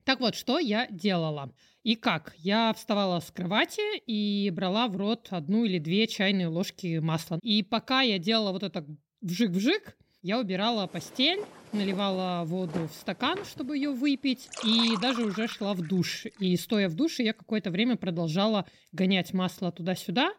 Так 0.04 0.20
вот, 0.20 0.34
что 0.34 0.58
я 0.58 0.88
делала? 0.90 1.52
И 1.84 1.96
как? 1.96 2.34
Я 2.38 2.72
вставала 2.72 3.20
с 3.20 3.30
кровати 3.30 3.98
и 4.06 4.50
брала 4.50 4.88
в 4.88 4.96
рот 4.96 5.28
одну 5.30 5.64
или 5.64 5.78
две 5.78 6.06
чайные 6.06 6.48
ложки 6.48 6.98
масла. 6.98 7.38
И 7.42 7.62
пока 7.62 8.02
я 8.02 8.18
делала 8.18 8.52
вот 8.52 8.62
это 8.62 8.84
вжик-вжик, 9.20 9.94
я 10.22 10.38
убирала 10.38 10.86
постель, 10.86 11.40
наливала 11.72 12.44
воду 12.44 12.88
в 12.88 12.92
стакан, 12.92 13.44
чтобы 13.44 13.76
ее 13.76 13.90
выпить, 13.90 14.48
и 14.64 14.96
даже 15.00 15.24
уже 15.24 15.48
шла 15.48 15.74
в 15.74 15.86
душ. 15.86 16.26
И 16.38 16.56
стоя 16.56 16.88
в 16.88 16.94
душе, 16.94 17.24
я 17.24 17.32
какое-то 17.32 17.70
время 17.70 17.96
продолжала 17.96 18.66
гонять 18.92 19.32
масло 19.32 19.72
туда-сюда. 19.72 20.32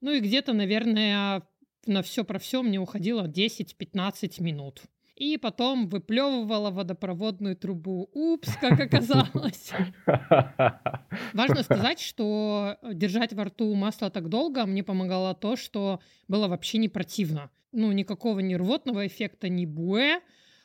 Ну 0.00 0.10
и 0.10 0.20
где-то, 0.20 0.52
наверное, 0.52 1.42
на 1.86 2.02
все 2.02 2.24
про 2.24 2.40
все 2.40 2.62
мне 2.62 2.80
уходило 2.80 3.28
10-15 3.28 4.42
минут 4.42 4.82
и 5.22 5.36
потом 5.36 5.86
выплевывала 5.86 6.70
водопроводную 6.70 7.56
трубу. 7.56 8.10
Упс, 8.12 8.56
как 8.60 8.80
оказалось. 8.80 9.70
Важно 11.32 11.62
сказать, 11.62 12.00
что 12.00 12.76
держать 12.92 13.32
во 13.32 13.44
рту 13.44 13.72
масло 13.74 14.10
так 14.10 14.28
долго 14.28 14.66
мне 14.66 14.82
помогало 14.82 15.34
то, 15.34 15.54
что 15.54 16.00
было 16.26 16.48
вообще 16.48 16.78
не 16.78 16.88
противно. 16.88 17.50
Ну, 17.70 17.92
никакого 17.92 18.40
ни 18.40 18.54
рвотного 18.54 19.06
эффекта, 19.06 19.48
ни 19.48 19.64
буэ. 19.64 20.20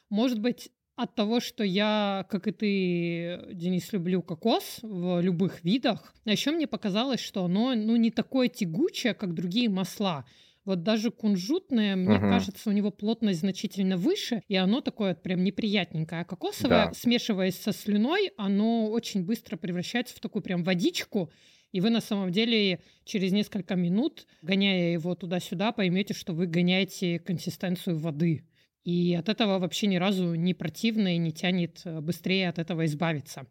Может 0.10 0.40
быть, 0.40 0.72
от 0.96 1.14
того, 1.14 1.40
что 1.40 1.64
я, 1.64 2.26
как 2.28 2.48
и 2.48 2.52
ты, 2.52 3.54
Денис, 3.54 3.94
люблю 3.94 4.24
кокос 4.24 4.80
в 4.82 5.22
любых 5.22 5.64
видах. 5.64 6.16
А 6.26 6.32
еще 6.32 6.50
мне 6.50 6.66
показалось, 6.66 7.20
что 7.20 7.46
оно 7.46 7.76
ну, 7.76 7.96
не 7.96 8.10
такое 8.10 8.48
тягучее, 8.48 9.14
как 9.14 9.36
другие 9.36 9.70
масла. 9.70 10.26
Вот 10.68 10.84
даже 10.84 11.12
кунжутное, 11.12 11.96
мне 11.96 12.18
угу. 12.18 12.28
кажется, 12.28 12.70
у 12.70 12.74
него 12.74 12.92
плотность 12.92 13.40
значительно 13.40 13.96
выше, 13.96 14.44
и 14.50 14.58
оно 14.58 14.82
такое 14.82 15.16
прям 15.16 15.42
неприятненькое. 15.42 16.24
А 16.24 16.26
кокосовое, 16.26 16.88
да. 16.88 16.94
смешиваясь 16.94 17.58
со 17.58 17.72
слюной, 17.72 18.34
оно 18.36 18.90
очень 18.90 19.24
быстро 19.24 19.56
превращается 19.56 20.14
в 20.14 20.20
такую 20.20 20.44
прям 20.44 20.66
водичку, 20.66 21.32
и 21.72 21.80
вы 21.80 21.90
на 21.90 22.02
самом 22.02 22.34
деле 22.34 22.82
через 23.06 23.32
несколько 23.32 23.76
минут, 23.76 24.28
гоняя 24.42 24.92
его 24.92 25.16
туда-сюда, 25.16 25.72
поймете, 25.72 26.14
что 26.14 26.34
вы 26.34 26.48
гоняете 26.48 27.20
консистенцию 27.20 27.98
воды. 27.98 28.44
И 28.84 29.16
от 29.16 29.30
этого 29.30 29.60
вообще 29.60 29.88
ни 29.88 29.96
разу 29.96 30.36
не 30.36 30.54
противно 30.54 31.16
и 31.16 31.18
не 31.18 31.32
тянет 31.32 31.80
э, 31.86 32.02
быстрее 32.02 32.50
от 32.50 32.60
этого 32.60 32.86
избавиться. 32.86 33.48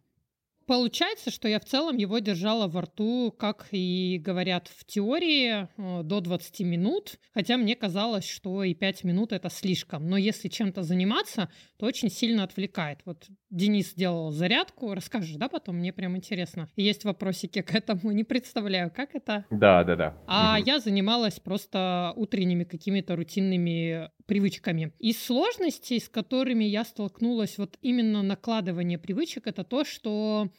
Получается, 0.67 1.31
что 1.31 1.47
я 1.47 1.61
в 1.61 1.65
целом 1.65 1.95
его 1.95 2.19
держала 2.19 2.67
во 2.67 2.81
рту, 2.81 3.33
как 3.37 3.69
и 3.71 4.21
говорят 4.21 4.67
в 4.67 4.83
теории, 4.85 5.69
э, 5.77 6.03
до 6.03 6.19
20 6.19 6.59
минут, 6.59 7.19
хотя 7.33 7.55
мне 7.55 7.73
казалось, 7.73 8.27
что 8.27 8.65
и 8.65 8.73
5 8.73 9.05
минут 9.05 9.31
это 9.31 9.49
слишком. 9.49 10.09
Но 10.09 10.17
если 10.17 10.49
чем-то 10.49 10.83
заниматься, 10.83 11.49
то 11.77 11.85
очень 11.85 12.09
сильно 12.09 12.43
отвлекает. 12.43 12.99
Вот 13.05 13.27
Денис 13.49 13.93
делал 13.93 14.31
зарядку, 14.31 14.93
расскажешь, 14.93 15.37
да, 15.37 15.47
потом? 15.47 15.77
Мне 15.77 15.93
прям 15.93 16.17
интересно. 16.17 16.67
Есть 16.75 17.05
вопросики 17.05 17.61
к 17.61 17.73
этому, 17.73 18.11
не 18.11 18.25
представляю, 18.25 18.91
как 18.93 19.15
это. 19.15 19.45
Да, 19.49 19.85
да, 19.85 19.95
да. 19.95 20.17
А 20.27 20.57
угу. 20.57 20.65
я 20.65 20.79
занималась 20.79 21.39
просто 21.39 22.11
утренними 22.17 22.65
какими-то 22.65 23.15
рутинными 23.15 24.11
привычками. 24.27 24.91
Из 24.99 25.19
сложностей, 25.19 25.99
с 25.99 26.07
которыми 26.07 26.65
я 26.65 26.85
столкнулась, 26.85 27.57
вот 27.57 27.77
именно 27.81 28.21
накладывание 28.21 28.99
привычек, 28.99 29.47
это 29.47 29.63
то, 29.63 29.83
что 29.83 30.49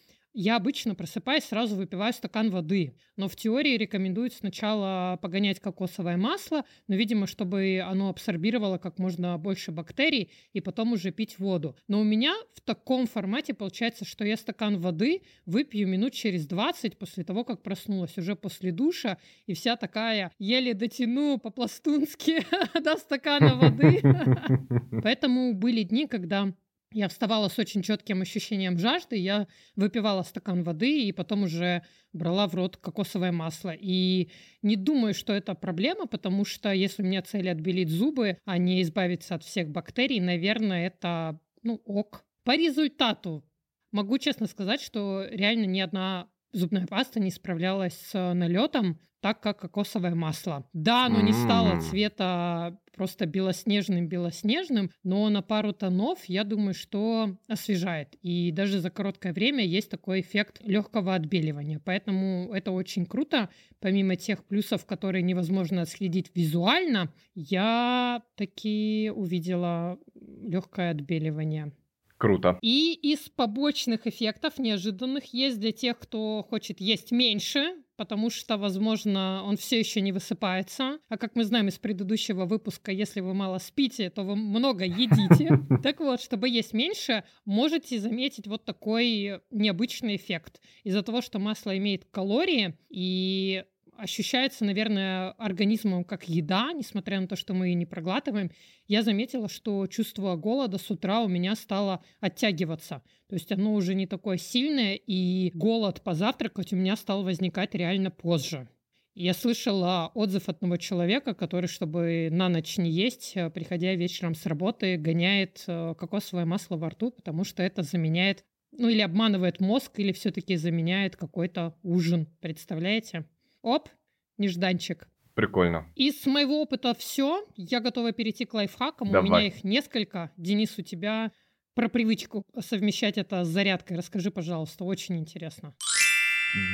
я 0.41 0.55
обычно 0.55 0.95
просыпаюсь, 0.95 1.43
сразу 1.43 1.75
выпиваю 1.75 2.13
стакан 2.13 2.51
воды. 2.51 2.95
Но 3.17 3.29
в 3.29 3.35
теории 3.35 3.77
рекомендуют 3.77 4.33
сначала 4.33 5.19
погонять 5.21 5.59
кокосовое 5.59 6.17
масло, 6.17 6.65
но, 6.87 6.95
видимо, 6.95 7.27
чтобы 7.27 7.83
оно 7.85 8.09
абсорбировало 8.09 8.79
как 8.79 9.01
можно 9.01 9.37
больше 9.37 9.73
бактерий, 9.73 10.31
и 10.53 10.61
потом 10.61 10.93
уже 10.93 11.11
пить 11.11 11.41
воду. 11.41 11.75
Но 11.89 12.01
у 12.01 12.05
меня 12.05 12.37
в 12.55 12.61
таком 12.61 13.09
формате 13.09 13.53
получается, 13.53 14.05
что 14.05 14.25
я 14.25 14.37
стакан 14.37 14.79
воды 14.79 15.23
выпью 15.45 15.89
минут 15.89 16.13
через 16.13 16.47
20 16.47 16.99
после 16.99 17.25
того, 17.25 17.43
как 17.43 17.65
проснулась, 17.65 18.17
уже 18.17 18.37
после 18.37 18.71
душа, 18.71 19.19
и 19.47 19.55
вся 19.55 19.75
такая 19.75 20.31
еле 20.39 20.73
дотяну 20.73 21.39
по-пластунски 21.39 22.47
до 22.81 22.97
стакана 22.97 23.57
воды. 23.57 24.01
Поэтому 25.03 25.53
были 25.53 25.83
дни, 25.83 26.07
когда 26.07 26.53
я 26.93 27.09
вставала 27.09 27.49
с 27.49 27.59
очень 27.59 27.83
четким 27.83 28.23
ощущением 28.23 28.79
жажды, 28.79 29.17
я 29.17 29.47
выпивала 29.77 30.23
стакан 30.23 30.63
воды 30.63 31.05
и 31.05 31.13
потом 31.13 31.43
уже 31.43 31.83
брала 32.13 32.47
в 32.47 32.55
рот 32.55 32.77
кокосовое 32.77 33.33
масло. 33.33 33.75
И 33.79 34.31
не 34.63 34.77
думаю, 34.77 35.15
что 35.15 35.33
это 35.33 35.55
проблема, 35.55 36.07
потому 36.07 36.45
что 36.45 36.73
если 36.73 37.03
у 37.03 37.07
меня 37.07 37.23
цель 37.23 37.51
отбелить 37.51 37.91
зубы, 37.91 38.39
а 38.45 38.59
не 38.59 38.83
избавиться 38.83 39.35
от 39.35 39.45
всех 39.45 39.69
бактерий, 39.69 40.21
наверное, 40.21 40.87
это 40.87 41.39
ну, 41.63 41.81
ок. 41.85 42.25
По 42.45 42.57
результату 42.57 43.45
могу 43.93 44.19
честно 44.19 44.47
сказать, 44.47 44.81
что 44.81 45.27
реально 45.31 45.67
ни 45.67 45.81
одна 45.81 46.29
зубная 46.53 46.87
паста 46.87 47.21
не 47.21 47.31
справлялась 47.31 47.95
с 47.95 48.35
налетом 48.35 48.99
так, 49.21 49.41
как 49.41 49.61
кокосовое 49.61 50.15
масло. 50.15 50.69
Да, 50.73 51.07
оно 51.07 51.21
не 51.21 51.33
стало 51.33 51.81
цвета 51.81 52.79
просто 52.95 53.27
белоснежным-белоснежным, 53.27 54.91
но 55.05 55.29
на 55.29 55.41
пару 55.43 55.73
тонов, 55.73 56.25
я 56.27 56.45
думаю, 56.45 56.75
что 56.75 57.37
освежает. 57.47 58.17
И 58.23 58.51
даже 58.51 58.81
за 58.81 58.91
короткое 58.91 59.33
время 59.33 59.65
есть 59.65 59.91
такой 59.91 60.21
эффект 60.21 60.61
легкого 60.63 61.15
отбеливания. 61.15 61.81
Поэтому 61.85 62.53
это 62.53 62.73
очень 62.73 63.07
круто. 63.07 63.51
Помимо 63.81 64.17
тех 64.17 64.45
плюсов, 64.45 64.85
которые 64.85 65.23
невозможно 65.23 65.83
отследить 65.83 66.31
визуально, 66.35 67.13
я 67.35 68.23
таки 68.37 69.13
увидела 69.15 69.99
легкое 70.15 70.91
отбеливание. 70.91 71.73
Круто. 72.19 72.59
И 72.63 72.95
из 72.95 73.29
побочных 73.31 74.07
эффектов 74.09 74.59
неожиданных 74.59 75.33
есть 75.33 75.61
для 75.61 75.71
тех, 75.73 75.99
кто 75.99 76.45
хочет 76.49 76.81
есть 76.81 77.13
меньше, 77.13 77.77
потому 77.97 78.31
что, 78.31 78.57
возможно, 78.57 79.43
он 79.45 79.57
все 79.57 79.79
еще 79.79 80.01
не 80.01 80.13
высыпается. 80.13 80.99
А 81.09 81.17
как 81.17 81.37
мы 81.37 81.45
знаем 81.45 81.69
из 81.69 81.79
предыдущего 81.79 82.45
выпуска, 82.45 82.91
если 82.91 83.21
вы 83.21 83.35
мало 83.35 83.59
спите, 83.59 84.11
то 84.11 84.23
вы 84.23 84.37
много 84.37 84.85
едите. 84.85 85.61
Так 85.83 86.01
вот, 86.01 86.21
чтобы 86.21 86.49
есть 86.49 86.73
меньше, 86.73 87.25
можете 87.45 87.99
заметить 88.01 88.47
вот 88.47 88.65
такой 88.65 89.41
необычный 89.51 90.17
эффект. 90.17 90.61
Из-за 90.83 91.03
того, 91.03 91.23
что 91.23 91.39
масло 91.39 91.77
имеет 91.77 92.05
калории 92.05 92.77
и 92.89 93.65
ощущается, 93.99 94.65
наверное, 94.65 95.33
организмом 95.33 96.05
как 96.05 96.29
еда, 96.29 96.73
несмотря 96.73 97.21
на 97.21 97.27
то, 97.27 97.37
что 97.37 97.53
мы 97.53 97.67
ее 97.67 97.75
не 97.75 97.85
проглатываем, 97.85 98.51
я 98.87 99.03
заметила, 99.03 99.49
что 99.49 99.87
чувство 99.89 100.37
голода 100.37 100.79
с 100.79 100.91
утра 100.91 101.21
у 101.21 101.29
меня 101.29 101.57
стало 101.57 102.03
оттягиваться. 102.21 103.03
То 103.29 103.35
есть 103.35 103.51
оно 103.51 103.75
уже 103.75 103.95
не 103.95 104.07
такое 104.07 104.39
сильное, 104.39 104.95
и 104.95 105.51
голод 105.53 106.03
позавтракать 106.03 106.73
у 106.73 106.77
меня 106.77 106.97
стал 106.97 107.25
возникать 107.25 107.75
реально 107.75 108.11
позже. 108.11 108.69
Я 109.15 109.35
слышала 109.35 110.13
отзыв 110.15 110.49
одного 110.49 110.77
человека, 110.77 111.35
который, 111.35 111.67
чтобы 111.67 112.29
на 112.31 112.49
ночь 112.49 112.79
не 112.79 112.89
есть, 112.89 113.33
э, 113.35 113.51
приходя 113.51 113.93
вечером 113.97 114.37
с 114.37 114.47
работы, 114.47 114.97
гоняет 114.97 115.65
э, 115.67 115.95
кокосовое 115.99 116.45
масло 116.45 116.77
во 116.77 116.91
рту, 116.91 117.11
потому 117.11 117.43
что 117.43 117.65
это 117.65 117.83
заменяет, 117.83 118.45
ну 118.71 118.89
или 118.89 119.01
обманывает 119.01 119.59
мозг, 119.59 119.99
или 119.99 120.13
все-таки 120.13 120.55
заменяет 120.55 121.17
какой-то 121.17 121.75
ужин. 121.83 122.29
Представляете? 122.41 123.25
Оп, 123.69 123.91
нежданчик. 124.39 125.07
Прикольно. 125.35 125.85
Из 125.95 126.25
моего 126.25 126.63
опыта 126.63 126.95
все. 126.95 127.45
Я 127.55 127.81
готова 127.81 128.13
перейти 128.13 128.47
к 128.47 128.55
лайфхакам. 128.55 129.13
Давай. 129.13 129.21
У 129.21 129.25
меня 129.31 129.47
их 129.47 129.63
несколько. 129.63 130.31
Денис, 130.39 130.79
у 130.79 130.83
тебя 130.83 131.33
про 131.75 131.91
привычку 131.91 132.45
совмещать 132.61 133.19
это 133.19 133.45
с 133.45 133.49
зарядкой. 133.49 133.99
Расскажи, 133.99 134.31
пожалуйста, 134.31 134.85
очень 134.85 135.19
интересно. 135.19 135.75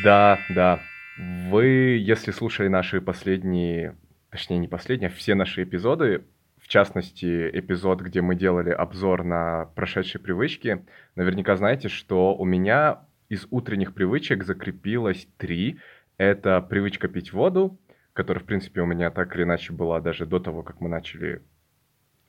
Да, 0.05 0.39
да. 0.55 0.81
Вы, 1.19 1.99
если 2.01 2.31
слушали 2.31 2.69
наши 2.69 3.01
последние, 3.01 3.97
точнее 4.31 4.59
не 4.59 4.69
последние, 4.69 5.09
а 5.09 5.13
все 5.13 5.35
наши 5.35 5.65
эпизоды, 5.65 6.23
в 6.59 6.69
частности, 6.69 7.51
эпизод, 7.59 8.03
где 8.03 8.21
мы 8.21 8.37
делали 8.37 8.71
обзор 8.71 9.25
на 9.25 9.65
прошедшие 9.75 10.23
привычки, 10.23 10.87
наверняка 11.17 11.57
знаете, 11.57 11.89
что 11.89 12.37
у 12.37 12.45
меня 12.45 13.01
из 13.29 13.49
утренних 13.51 13.95
привычек 13.95 14.45
закрепилось 14.45 15.27
три– 15.39 15.81
это 16.19 16.61
привычка 16.61 17.09
пить 17.09 17.33
воду, 17.33 17.79
которая, 18.13 18.43
в 18.43 18.47
принципе, 18.47 18.81
у 18.81 18.87
меня 18.87 19.11
так 19.11 19.35
или 19.37 19.43
иначе 19.43 19.73
была 19.73 20.01
даже 20.01 20.27
до 20.27 20.39
того, 20.39 20.63
как 20.63 20.81
мы 20.81 20.89
начали 20.89 21.43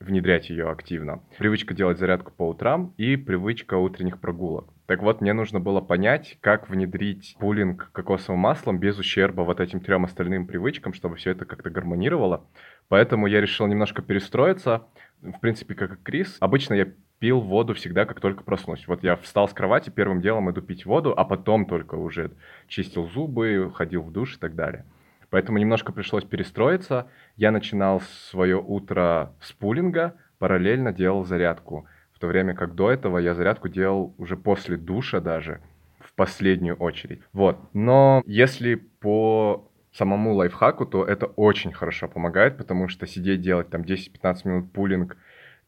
внедрять 0.00 0.50
ее 0.50 0.68
активно. 0.68 1.22
Привычка 1.38 1.74
делать 1.74 1.98
зарядку 1.98 2.32
по 2.32 2.48
утрам 2.48 2.92
и 2.96 3.16
привычка 3.16 3.76
утренних 3.76 4.20
прогулок. 4.20 4.72
Так 4.86 5.02
вот, 5.02 5.20
мне 5.20 5.32
нужно 5.32 5.58
было 5.58 5.80
понять, 5.80 6.38
как 6.40 6.68
внедрить 6.68 7.36
пулинг 7.40 7.90
кокосовым 7.92 8.40
маслом 8.40 8.78
без 8.78 8.98
ущерба 8.98 9.42
вот 9.42 9.60
этим 9.60 9.80
трем 9.80 10.04
остальным 10.04 10.46
привычкам, 10.46 10.92
чтобы 10.92 11.16
все 11.16 11.30
это 11.30 11.44
как-то 11.44 11.70
гармонировало. 11.70 12.46
Поэтому 12.88 13.26
я 13.26 13.40
решил 13.40 13.66
немножко 13.66 14.02
перестроиться. 14.02 14.86
В 15.22 15.40
принципе, 15.40 15.74
как 15.74 15.94
и 15.94 16.02
Крис. 16.02 16.36
Обычно 16.40 16.74
я 16.74 16.88
пил 17.18 17.40
воду 17.40 17.74
всегда, 17.74 18.04
как 18.04 18.20
только 18.20 18.44
проснусь. 18.44 18.86
Вот 18.86 19.02
я 19.02 19.16
встал 19.16 19.48
с 19.48 19.52
кровати, 19.52 19.90
первым 19.90 20.20
делом 20.20 20.50
иду 20.50 20.60
пить 20.60 20.86
воду, 20.86 21.14
а 21.16 21.24
потом 21.24 21.66
только 21.66 21.94
уже 21.94 22.32
чистил 22.68 23.08
зубы, 23.08 23.70
ходил 23.74 24.02
в 24.02 24.12
душ 24.12 24.36
и 24.36 24.38
так 24.38 24.54
далее. 24.54 24.84
Поэтому 25.30 25.58
немножко 25.58 25.92
пришлось 25.92 26.24
перестроиться. 26.24 27.08
Я 27.36 27.50
начинал 27.50 28.00
свое 28.30 28.60
утро 28.60 29.32
с 29.40 29.52
пулинга, 29.52 30.14
параллельно 30.38 30.92
делал 30.92 31.24
зарядку. 31.24 31.86
В 32.12 32.18
то 32.18 32.28
время 32.28 32.54
как 32.54 32.74
до 32.74 32.90
этого 32.90 33.18
я 33.18 33.34
зарядку 33.34 33.68
делал 33.68 34.14
уже 34.18 34.36
после 34.36 34.76
душа 34.76 35.20
даже, 35.20 35.60
в 36.00 36.14
последнюю 36.14 36.76
очередь. 36.76 37.20
Вот. 37.32 37.58
Но 37.74 38.22
если 38.24 38.76
по 38.76 39.70
самому 39.92 40.34
лайфхаку, 40.34 40.86
то 40.86 41.04
это 41.04 41.26
очень 41.26 41.72
хорошо 41.72 42.08
помогает, 42.08 42.56
потому 42.56 42.88
что 42.88 43.06
сидеть 43.06 43.40
делать 43.40 43.70
там 43.70 43.82
10-15 43.82 44.36
минут 44.44 44.72
пулинг 44.72 45.16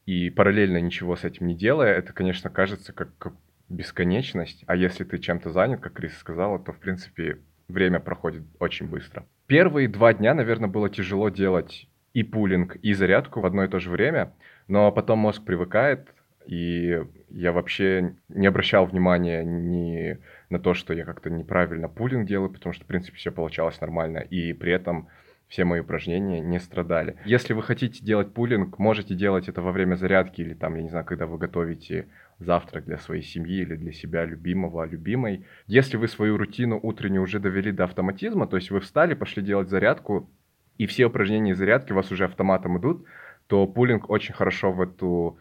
и 0.09 0.31
параллельно 0.31 0.79
ничего 0.79 1.17
с 1.17 1.25
этим 1.25 1.49
не 1.49 1.55
делая, 1.55 1.93
это, 1.93 2.15
конечно, 2.15 2.49
кажется 2.49 2.95
как, 2.95 3.11
как 3.19 3.35
бесконечность. 3.69 4.65
А 4.67 4.75
если 4.75 5.05
ты 5.05 5.19
чем-то 5.19 5.51
занят, 5.51 5.81
как 5.81 5.93
Крис 5.93 6.17
сказала, 6.17 6.59
то, 6.59 6.73
в 6.73 6.79
принципе, 6.79 7.41
время 7.69 8.01
проходит 8.01 8.45
очень 8.59 8.87
быстро. 8.89 9.27
Первые 9.47 9.87
два 9.87 10.15
дня, 10.15 10.33
наверное, 10.33 10.71
было 10.71 10.89
тяжело 10.89 11.29
делать 11.29 11.91
и 12.15 12.23
пулинг, 12.23 12.77
и 12.77 12.95
зарядку 12.95 13.43
в 13.43 13.45
одно 13.45 13.65
и 13.65 13.69
то 13.69 13.81
же 13.81 13.91
время, 13.91 14.33
но 14.67 14.91
потом 14.93 15.19
мозг 15.19 15.45
привыкает, 15.45 16.09
и 16.47 17.03
я 17.29 17.53
вообще 17.53 18.15
не 18.31 18.47
обращал 18.47 18.87
внимания 18.87 19.45
ни 19.45 20.17
на 20.49 20.59
то, 20.59 20.73
что 20.73 20.95
я 20.95 21.05
как-то 21.05 21.29
неправильно 21.29 21.91
пулинг 21.91 22.27
делаю, 22.27 22.49
потому 22.49 22.73
что, 22.73 22.85
в 22.85 22.89
принципе, 22.89 23.19
все 23.19 23.31
получалось 23.31 23.79
нормально, 23.83 24.21
и 24.21 24.55
при 24.55 24.73
этом 24.73 25.09
все 25.49 25.65
мои 25.65 25.81
упражнения 25.81 26.41
не 26.41 26.61
страдали. 26.61 27.17
Если 27.25 27.55
вы 27.55 27.63
хотите 27.63 28.05
делать 28.05 28.35
пулинг, 28.35 28.79
можете 28.79 29.15
делать 29.15 29.49
это 29.49 29.63
во 29.63 29.73
время 29.73 29.95
зарядки 29.95 30.43
или 30.43 30.55
там, 30.55 30.77
я 30.77 30.83
не 30.83 30.91
знаю, 30.91 31.07
когда 31.07 31.27
вы 31.27 31.39
готовите 31.39 32.09
завтрак 32.39 32.85
для 32.85 32.99
своей 32.99 33.23
семьи 33.23 33.63
или 33.63 33.75
для 33.75 33.93
себя 33.93 34.25
любимого, 34.25 34.85
любимой. 34.85 35.47
Если 35.67 35.97
вы 35.97 36.07
свою 36.07 36.37
рутину 36.37 36.79
утреннюю 36.83 37.23
уже 37.23 37.41
довели 37.41 37.73
до 37.73 37.85
автоматизма, 37.85 38.47
то 38.47 38.57
есть 38.57 38.71
вы 38.71 38.81
встали, 38.81 39.15
пошли 39.15 39.43
делать 39.43 39.71
зарядку, 39.71 40.31
и 40.77 40.87
все 40.87 41.07
упражнения 41.07 41.55
зарядки 41.55 41.93
у 41.93 41.97
вас 41.97 42.13
уже 42.13 42.27
автоматом 42.27 42.79
идут, 42.79 43.07
то 43.47 43.67
пулинг 43.67 44.11
очень 44.11 44.35
хорошо 44.35 44.71
в 44.71 44.83
эту 44.83 45.39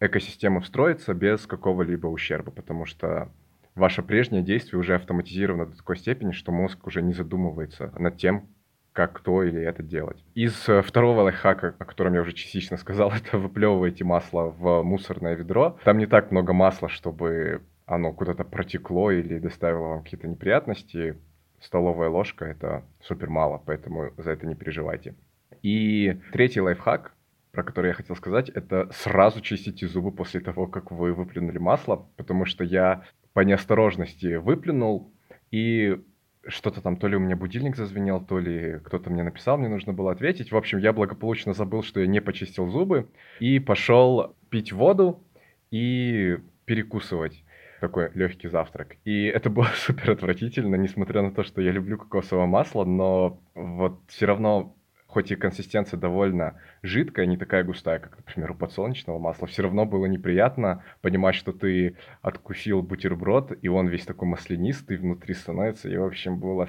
экосистему 0.00 0.60
встроится 0.60 1.12
без 1.12 1.46
какого-либо 1.46 2.06
ущерба, 2.06 2.50
потому 2.50 2.86
что 2.86 3.30
ваше 3.74 4.02
прежнее 4.02 4.42
действие 4.42 4.80
уже 4.80 4.94
автоматизировано 4.94 5.66
до 5.66 5.76
такой 5.76 5.98
степени, 5.98 6.32
что 6.32 6.50
мозг 6.50 6.86
уже 6.86 7.02
не 7.02 7.12
задумывается 7.12 7.92
над 7.98 8.16
тем, 8.16 8.48
как 8.92 9.20
то 9.20 9.42
или 9.42 9.60
это 9.60 9.82
делать. 9.82 10.24
Из 10.34 10.68
э, 10.68 10.82
второго 10.82 11.22
лайфхака, 11.22 11.74
о 11.78 11.84
котором 11.84 12.14
я 12.14 12.22
уже 12.22 12.32
частично 12.32 12.76
сказал, 12.76 13.12
это 13.14 13.38
выплевывайте 13.38 14.04
масло 14.04 14.54
в 14.56 14.82
мусорное 14.82 15.34
ведро. 15.34 15.78
Там 15.84 15.98
не 15.98 16.06
так 16.06 16.30
много 16.30 16.52
масла, 16.52 16.88
чтобы 16.88 17.62
оно 17.86 18.12
куда-то 18.12 18.44
протекло 18.44 19.10
или 19.10 19.38
доставило 19.38 19.88
вам 19.88 20.02
какие-то 20.02 20.28
неприятности. 20.28 21.18
Столовая 21.60 22.08
ложка— 22.08 22.44
это 22.46 22.84
супер 23.00 23.28
мало, 23.28 23.62
поэтому 23.64 24.12
за 24.16 24.32
это 24.32 24.46
не 24.46 24.54
переживайте. 24.54 25.14
И 25.62 26.18
третий 26.32 26.60
лайфхак, 26.60 27.12
про 27.52 27.62
который 27.62 27.88
я 27.88 27.94
хотел 27.94 28.16
сказать, 28.16 28.48
это 28.48 28.88
сразу 28.92 29.40
чистите 29.40 29.86
зубы 29.86 30.12
после 30.12 30.40
того, 30.40 30.66
как 30.66 30.90
вы 30.90 31.12
выплюнули 31.12 31.58
масло, 31.58 32.08
потому 32.16 32.44
что 32.46 32.64
я 32.64 33.04
по 33.32 33.40
неосторожности 33.40 34.36
выплюнул, 34.36 35.12
и 35.50 36.00
что-то 36.46 36.80
там, 36.80 36.96
то 36.96 37.06
ли 37.08 37.16
у 37.16 37.20
меня 37.20 37.36
будильник 37.36 37.76
зазвенел, 37.76 38.20
то 38.20 38.38
ли 38.38 38.78
кто-то 38.84 39.10
мне 39.10 39.22
написал, 39.22 39.58
мне 39.58 39.68
нужно 39.68 39.92
было 39.92 40.12
ответить. 40.12 40.52
В 40.52 40.56
общем, 40.56 40.78
я 40.78 40.92
благополучно 40.92 41.52
забыл, 41.52 41.82
что 41.82 42.00
я 42.00 42.06
не 42.06 42.20
почистил 42.20 42.68
зубы, 42.68 43.08
и 43.40 43.58
пошел 43.58 44.34
пить 44.48 44.72
воду 44.72 45.22
и 45.70 46.38
перекусывать. 46.64 47.44
такой 47.80 48.10
легкий 48.14 48.48
завтрак. 48.48 48.96
И 49.04 49.24
это 49.24 49.50
было 49.50 49.64
супер 49.76 50.10
отвратительно, 50.10 50.76
несмотря 50.76 51.22
на 51.22 51.32
то, 51.32 51.42
что 51.42 51.60
я 51.62 51.72
люблю 51.72 51.98
кокосовое 51.98 52.46
масло, 52.46 52.84
но 52.84 53.40
вот 53.54 54.00
все 54.08 54.26
равно 54.26 54.74
хоть 55.10 55.32
и 55.32 55.36
консистенция 55.36 55.98
довольно 55.98 56.60
жидкая, 56.82 57.26
не 57.26 57.36
такая 57.36 57.64
густая, 57.64 57.98
как, 57.98 58.16
например, 58.16 58.52
у 58.52 58.54
подсолнечного 58.54 59.18
масла, 59.18 59.48
все 59.48 59.62
равно 59.62 59.84
было 59.84 60.06
неприятно 60.06 60.84
понимать, 61.00 61.34
что 61.34 61.52
ты 61.52 61.96
откусил 62.22 62.82
бутерброд, 62.82 63.58
и 63.60 63.68
он 63.68 63.88
весь 63.88 64.06
такой 64.06 64.28
маслянистый 64.28 64.96
внутри 64.96 65.34
становится, 65.34 65.88
и, 65.88 65.96
в 65.96 66.04
общем, 66.04 66.38
было... 66.38 66.68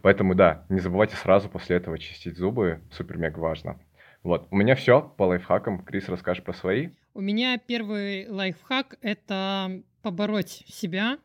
Поэтому, 0.00 0.34
да, 0.34 0.64
не 0.70 0.80
забывайте 0.80 1.16
сразу 1.16 1.50
после 1.50 1.76
этого 1.76 1.98
чистить 1.98 2.38
зубы, 2.38 2.80
супер-мега 2.90 3.38
важно. 3.38 3.78
Вот, 4.22 4.48
у 4.50 4.56
меня 4.56 4.74
все 4.74 5.02
по 5.02 5.24
лайфхакам. 5.24 5.84
Крис, 5.84 6.08
расскажешь 6.08 6.42
про 6.42 6.52
свои? 6.52 6.88
У 7.14 7.20
меня 7.20 7.58
первый 7.58 8.28
лайфхак— 8.28 8.98
это 9.02 9.82
побороть 10.02 10.64
себя 10.66 11.18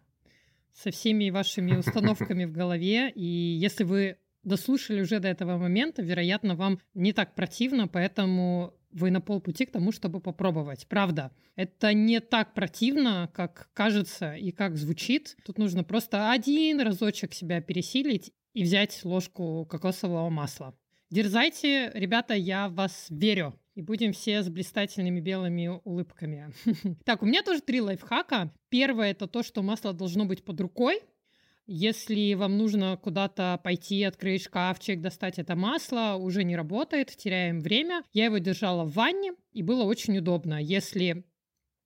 со 0.74 0.92
всеми 0.92 1.30
вашими 1.30 1.76
установками 1.76 2.46
в 2.46 2.52
голове. 2.52 3.10
И 3.12 3.26
если 3.26 3.84
вы 3.84 4.18
дослушали 4.44 5.02
уже 5.02 5.20
до 5.20 5.28
этого 5.28 5.58
момента, 5.58 6.02
вероятно, 6.02 6.56
вам 6.56 6.80
не 6.94 7.14
так 7.14 7.36
противно, 7.36 7.88
поэтому 7.88 8.74
вы 8.92 9.12
на 9.12 9.22
полпути 9.22 9.66
к 9.66 9.72
тому, 9.72 9.92
чтобы 9.92 10.20
попробовать. 10.20 10.88
Правда, 10.88 11.32
это 11.56 11.94
не 11.94 12.20
так 12.20 12.54
противно, 12.54 13.30
как 13.34 13.70
кажется 13.74 14.36
и 14.36 14.52
как 14.52 14.78
звучит. 14.78 15.36
Тут 15.46 15.58
нужно 15.58 15.84
просто 15.84 16.32
один 16.32 16.80
разочек 16.82 17.34
себя 17.34 17.62
пересилить 17.62 18.32
и 18.54 18.64
взять 18.64 19.04
ложку 19.04 19.66
кокосового 19.66 20.30
масла. 20.30 20.76
Дерзайте, 21.10 21.92
ребята, 21.94 22.34
я 22.34 22.70
в 22.70 22.74
вас 22.74 23.08
верю. 23.10 23.60
И 23.76 23.82
будем 23.82 24.14
все 24.14 24.44
с 24.44 24.50
блистательными 24.50 25.20
белыми 25.20 25.80
улыбками. 25.84 26.54
Так, 27.06 27.24
у 27.24 27.26
меня 27.26 27.42
тоже 27.42 27.62
три 27.62 27.82
лайфхака. 27.82 28.54
Первое 28.70 29.12
это 29.12 29.28
то, 29.28 29.42
что 29.42 29.64
масло 29.64 29.94
должно 29.94 30.26
быть 30.26 30.44
под 30.44 30.62
рукой. 30.62 31.02
Если 31.66 32.34
вам 32.34 32.58
нужно 32.58 32.98
куда-то 32.98 33.60
пойти, 33.64 34.04
открыть 34.04 34.44
шкафчик, 34.44 35.00
достать 35.00 35.40
это 35.40 35.56
масло, 35.56 36.16
уже 36.20 36.44
не 36.44 36.58
работает, 36.58 37.16
теряем 37.16 37.62
время. 37.62 38.04
Я 38.12 38.26
его 38.26 38.38
держала 38.40 38.84
в 38.84 38.94
ванне, 38.94 39.34
и 39.54 39.64
было 39.64 39.84
очень 39.84 40.18
удобно. 40.18 40.62
Если 40.62 41.24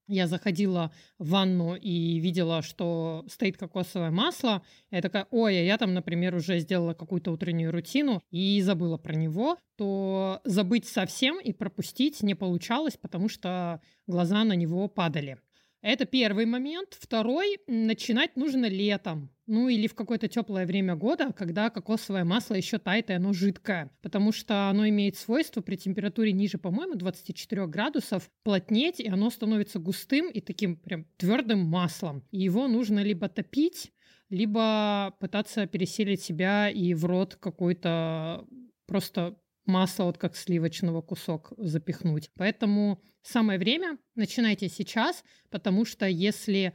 я 0.08 0.28
заходила 0.28 0.94
в 1.20 1.30
ванну 1.32 1.76
и 1.76 2.20
видела, 2.20 2.62
что 2.62 3.26
стоит 3.30 3.58
кокосовое 3.58 4.10
масло. 4.10 4.64
Я 4.90 5.02
такая, 5.02 5.28
ой, 5.32 5.60
а 5.60 5.64
я 5.64 5.78
там, 5.78 5.94
например, 5.94 6.34
уже 6.34 6.60
сделала 6.60 6.94
какую-то 6.94 7.32
утреннюю 7.32 7.72
рутину 7.72 8.24
и 8.32 8.62
забыла 8.62 8.98
про 8.98 9.14
него, 9.16 9.58
то 9.76 10.40
забыть 10.46 10.88
совсем 10.88 11.42
и 11.42 11.52
пропустить 11.52 12.24
не 12.24 12.36
получалось, 12.36 12.96
потому 12.96 13.28
что 13.28 13.82
глаза 14.08 14.46
на 14.46 14.54
него 14.54 14.88
падали. 14.88 15.40
Это 15.82 16.06
первый 16.06 16.46
момент. 16.46 16.98
Второй, 16.98 17.60
начинать 17.68 18.38
нужно 18.38 18.68
летом. 18.68 19.30
Ну 19.48 19.70
или 19.70 19.88
в 19.88 19.96
какое-то 19.96 20.28
теплое 20.28 20.66
время 20.66 20.96
года, 20.96 21.32
когда 21.32 21.70
кокосовое 21.70 22.26
масло 22.26 22.54
еще 22.54 22.80
тает 22.80 23.10
и 23.10 23.14
оно 23.14 23.32
жидкое. 23.32 23.90
Потому 24.02 24.34
что 24.34 24.70
оно 24.70 24.88
имеет 24.90 25.16
свойство 25.16 25.62
при 25.62 25.78
температуре 25.78 26.34
ниже, 26.34 26.58
по-моему, 26.58 26.96
24 26.96 27.66
градусов 27.68 28.30
плотнеть, 28.44 29.00
и 29.00 29.08
оно 29.08 29.30
становится 29.30 29.80
густым 29.80 30.30
и 30.30 30.42
таким 30.42 30.76
прям 30.76 31.06
твердым 31.16 31.60
маслом. 31.60 32.26
И 32.32 32.40
его 32.40 32.68
нужно 32.68 33.00
либо 33.00 33.30
топить, 33.30 33.94
либо 34.30 35.16
пытаться 35.22 35.66
переселить 35.66 36.22
себя 36.22 36.70
и 36.70 36.94
в 36.94 37.06
рот 37.06 37.36
какой-то 37.36 38.46
просто 38.86 39.38
масло, 39.66 40.04
вот 40.04 40.18
как 40.18 40.36
сливочного 40.36 41.02
кусок 41.02 41.54
запихнуть. 41.58 42.32
Поэтому 42.36 43.02
самое 43.22 43.60
время, 43.60 43.98
начинайте 44.16 44.68
сейчас, 44.68 45.24
потому 45.50 45.86
что 45.86 46.06
если 46.06 46.74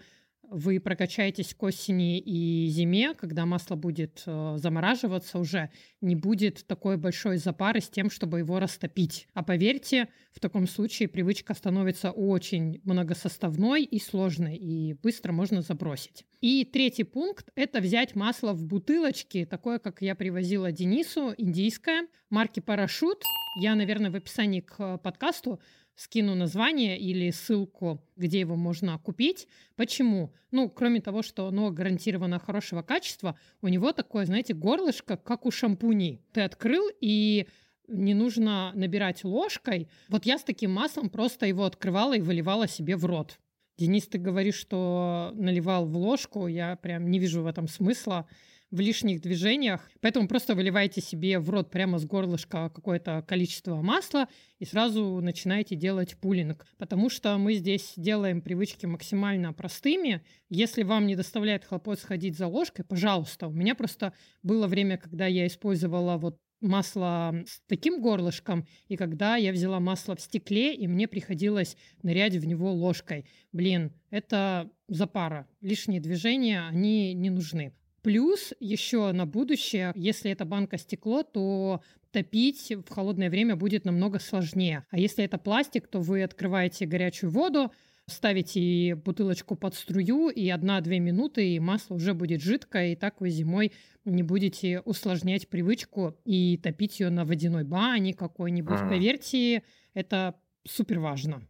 вы 0.53 0.81
прокачаетесь 0.81 1.55
к 1.55 1.63
осени 1.63 2.19
и 2.19 2.69
зиме, 2.69 3.15
когда 3.15 3.47
масло 3.47 3.75
будет 3.75 4.23
э, 4.27 4.55
замораживаться 4.59 5.39
уже, 5.39 5.71
не 6.01 6.15
будет 6.15 6.67
такой 6.67 6.97
большой 6.97 7.39
запары 7.39 7.81
с 7.81 7.89
тем, 7.89 8.11
чтобы 8.11 8.41
его 8.41 8.61
растопить. 8.61 9.29
А 9.35 9.43
поверьте, 9.43 10.09
в 10.33 10.41
таком 10.41 10.67
случае 10.67 11.09
привычка 11.09 11.55
становится 11.55 12.11
очень 12.11 12.81
многосоставной 12.85 13.85
и 13.85 13.99
сложной, 13.99 14.57
и 14.57 14.95
быстро 14.95 15.33
можно 15.33 15.63
забросить. 15.63 16.25
И 16.41 16.65
третий 16.65 17.05
пункт– 17.05 17.49
это 17.55 17.81
взять 17.81 18.15
масло 18.15 18.53
в 18.53 18.65
бутылочке, 18.65 19.47
такое, 19.47 19.79
как 19.79 20.03
я 20.03 20.15
привозила 20.15 20.73
Денису, 20.73 21.35
индийское, 21.37 22.07
марки 22.31 22.61
«Парашют». 22.61 23.23
Я, 23.61 23.75
наверное, 23.75 24.11
в 24.11 24.17
описании 24.17 24.61
к 24.61 24.99
подкасту 24.99 25.61
скину 25.95 26.35
название 26.35 26.99
или 26.99 27.31
ссылку, 27.31 28.01
где 28.17 28.41
его 28.41 28.57
можно 28.57 28.99
купить. 28.99 29.47
Почему? 29.77 30.33
Ну, 30.51 30.69
кроме 30.71 31.01
того, 31.01 31.23
что 31.23 31.47
оно 31.47 31.71
гарантированно 31.71 32.39
хорошего 32.39 32.83
качества, 32.83 33.39
у 33.61 33.69
него 33.69 33.93
такое, 33.93 34.27
знаете, 34.27 34.55
горлышко, 34.55 35.17
как 35.17 35.47
у 35.47 35.51
шампуней. 35.51 36.23
Ты 36.33 36.43
открыл 36.43 36.89
и 37.01 37.47
не 37.89 38.15
нужно 38.15 38.73
набирать 38.75 39.25
ложкой. 39.25 39.89
Вот 40.09 40.25
я 40.25 40.39
с 40.39 40.45
таким 40.45 40.73
маслом 40.73 41.11
просто 41.11 41.47
его 41.47 41.65
открывала 41.65 42.17
и 42.17 42.21
выливала 42.21 42.67
себе 42.67 42.97
в 42.97 43.05
рот. 43.05 43.39
Денис, 43.79 44.07
ты 44.07 44.19
говоришь, 44.19 44.57
что 44.57 45.33
наливал 45.35 45.87
в 45.87 45.97
ложку, 45.97 46.47
я 46.47 46.77
прям 46.77 47.11
не 47.11 47.19
вижу 47.19 47.43
в 47.43 47.47
этом 47.47 47.69
смысла 47.69 48.29
в 48.73 48.81
лишних 48.81 49.21
движениях. 49.21 49.89
Поэтому 50.01 50.27
просто 50.27 50.55
выливайте 50.57 51.01
себе 51.01 51.39
в 51.39 51.49
рот 51.51 51.71
прямо 51.71 51.99
с 51.99 52.07
горлышка 52.07 52.71
какое-то 52.75 53.23
количество 53.29 53.81
масла 53.83 54.29
и 54.59 54.65
сразу 54.65 55.21
начинаете 55.21 55.77
делать 55.77 56.17
пулинг. 56.17 56.67
Потому 56.79 57.11
что 57.11 57.37
мы 57.37 57.55
здесь 57.55 57.93
делаем 57.97 58.41
привычки 58.41 58.87
максимально 58.87 59.53
простыми. 59.53 60.25
Если 60.49 60.83
вам 60.83 61.07
не 61.07 61.15
доставляет 61.15 61.65
хлопот 61.65 62.01
сходить 62.01 62.37
за 62.37 62.47
ложкой, 62.47 62.85
пожалуйста. 62.85 63.47
У 63.47 63.53
меня 63.53 63.75
просто 63.75 64.15
было 64.43 64.67
время, 64.67 64.97
когда 64.97 65.27
я 65.27 65.47
использовала 65.47 66.17
вот 66.17 66.39
масло 66.63 67.35
с 67.47 67.61
таким 67.67 68.01
горлышком, 68.01 68.67
и 68.89 68.97
когда 68.97 69.37
я 69.37 69.53
взяла 69.53 69.81
масло 69.81 70.17
в 70.17 70.21
стекле, 70.21 70.75
и 70.75 70.87
мне 70.87 71.09
приходилось 71.09 71.77
нырять 72.03 72.37
в 72.37 72.47
него 72.47 72.73
ложкой. 72.73 73.27
Блин, 73.53 73.93
это 74.11 74.71
запара. 74.89 75.47
Лишние 75.61 76.01
движения, 76.01 76.63
они 76.67 77.13
не 77.15 77.31
нужны. 77.31 77.75
Плюс 78.03 78.53
еще 78.59 79.13
на 79.13 79.27
будущее, 79.27 79.93
если 79.95 80.31
это 80.31 80.45
банка 80.45 80.77
стекло, 80.77 81.23
то 81.23 81.83
топить 82.11 82.73
в 82.73 82.93
холодное 82.93 83.31
время 83.31 83.55
будет 83.55 83.85
намного 83.85 84.19
сложнее. 84.19 84.85
А 84.91 84.99
если 84.99 85.25
это 85.25 85.39
пластик, 85.39 85.87
то 85.87 86.01
вы 86.01 86.25
открываете 86.25 86.85
горячую 86.85 87.31
воду, 87.31 87.73
ставите 88.07 88.97
бутылочку 88.97 89.55
под 89.55 89.75
струю, 89.75 90.29
и 90.29 90.49
одна-две 90.49 90.99
минуты, 90.99 91.55
и 91.55 91.61
масло 91.61 91.95
уже 91.95 92.13
будет 92.13 92.43
жидкое, 92.43 92.93
и 92.93 92.97
так 92.97 93.21
вы 93.21 93.31
зимой 93.31 93.73
не 94.05 94.25
будете 94.25 94.81
усложнять 94.81 95.49
привычку 95.49 96.17
и 96.25 96.59
топить 96.59 96.99
ее 96.99 97.11
на 97.11 97.25
водяной 97.25 97.63
бане 97.63 98.15
какой-нибудь. 98.15 98.81
А. 98.81 98.89
Поверьте, 98.89 99.63
это 99.95 100.35
супер 100.67 100.99
важно. 100.99 101.47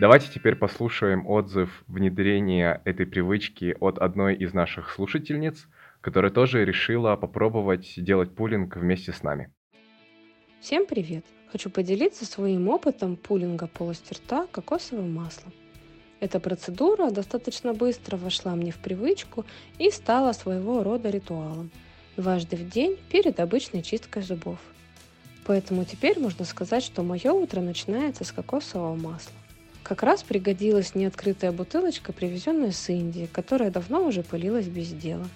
Давайте 0.00 0.28
теперь 0.32 0.56
послушаем 0.56 1.26
отзыв 1.26 1.84
внедрения 1.86 2.80
этой 2.86 3.04
привычки 3.04 3.76
от 3.80 3.98
одной 3.98 4.34
из 4.34 4.54
наших 4.54 4.90
слушательниц, 4.90 5.68
которая 6.00 6.32
тоже 6.32 6.64
решила 6.64 7.16
попробовать 7.16 7.92
делать 7.98 8.34
пулинг 8.34 8.76
вместе 8.76 9.12
с 9.12 9.22
нами. 9.22 9.52
Всем 10.58 10.86
привет! 10.86 11.26
Хочу 11.52 11.68
поделиться 11.68 12.24
своим 12.24 12.70
опытом 12.70 13.16
пулинга 13.16 13.66
полости 13.66 14.14
рта 14.14 14.46
кокосовым 14.50 15.12
маслом. 15.12 15.52
Эта 16.20 16.40
процедура 16.40 17.10
достаточно 17.10 17.74
быстро 17.74 18.16
вошла 18.16 18.54
мне 18.56 18.72
в 18.72 18.78
привычку 18.78 19.44
и 19.78 19.90
стала 19.90 20.32
своего 20.32 20.82
рода 20.82 21.10
ритуалом. 21.10 21.70
Дважды 22.16 22.56
в 22.56 22.66
день 22.70 22.96
перед 23.12 23.38
обычной 23.38 23.82
чисткой 23.82 24.22
зубов. 24.22 24.60
Поэтому 25.44 25.84
теперь 25.84 26.18
можно 26.18 26.46
сказать, 26.46 26.84
что 26.84 27.02
мое 27.02 27.32
утро 27.32 27.60
начинается 27.60 28.24
с 28.24 28.32
кокосового 28.32 28.94
масла. 28.96 29.34
Как 29.82 30.02
раз 30.02 30.22
пригодилась 30.22 30.94
неоткрытая 30.94 31.52
бутылочка, 31.52 32.12
привезенная 32.12 32.72
с 32.72 32.88
Индии, 32.88 33.28
которая 33.32 33.70
давно 33.70 34.04
уже 34.04 34.22
пылилась 34.22 34.66
без 34.66 34.88
дела. 34.88 35.26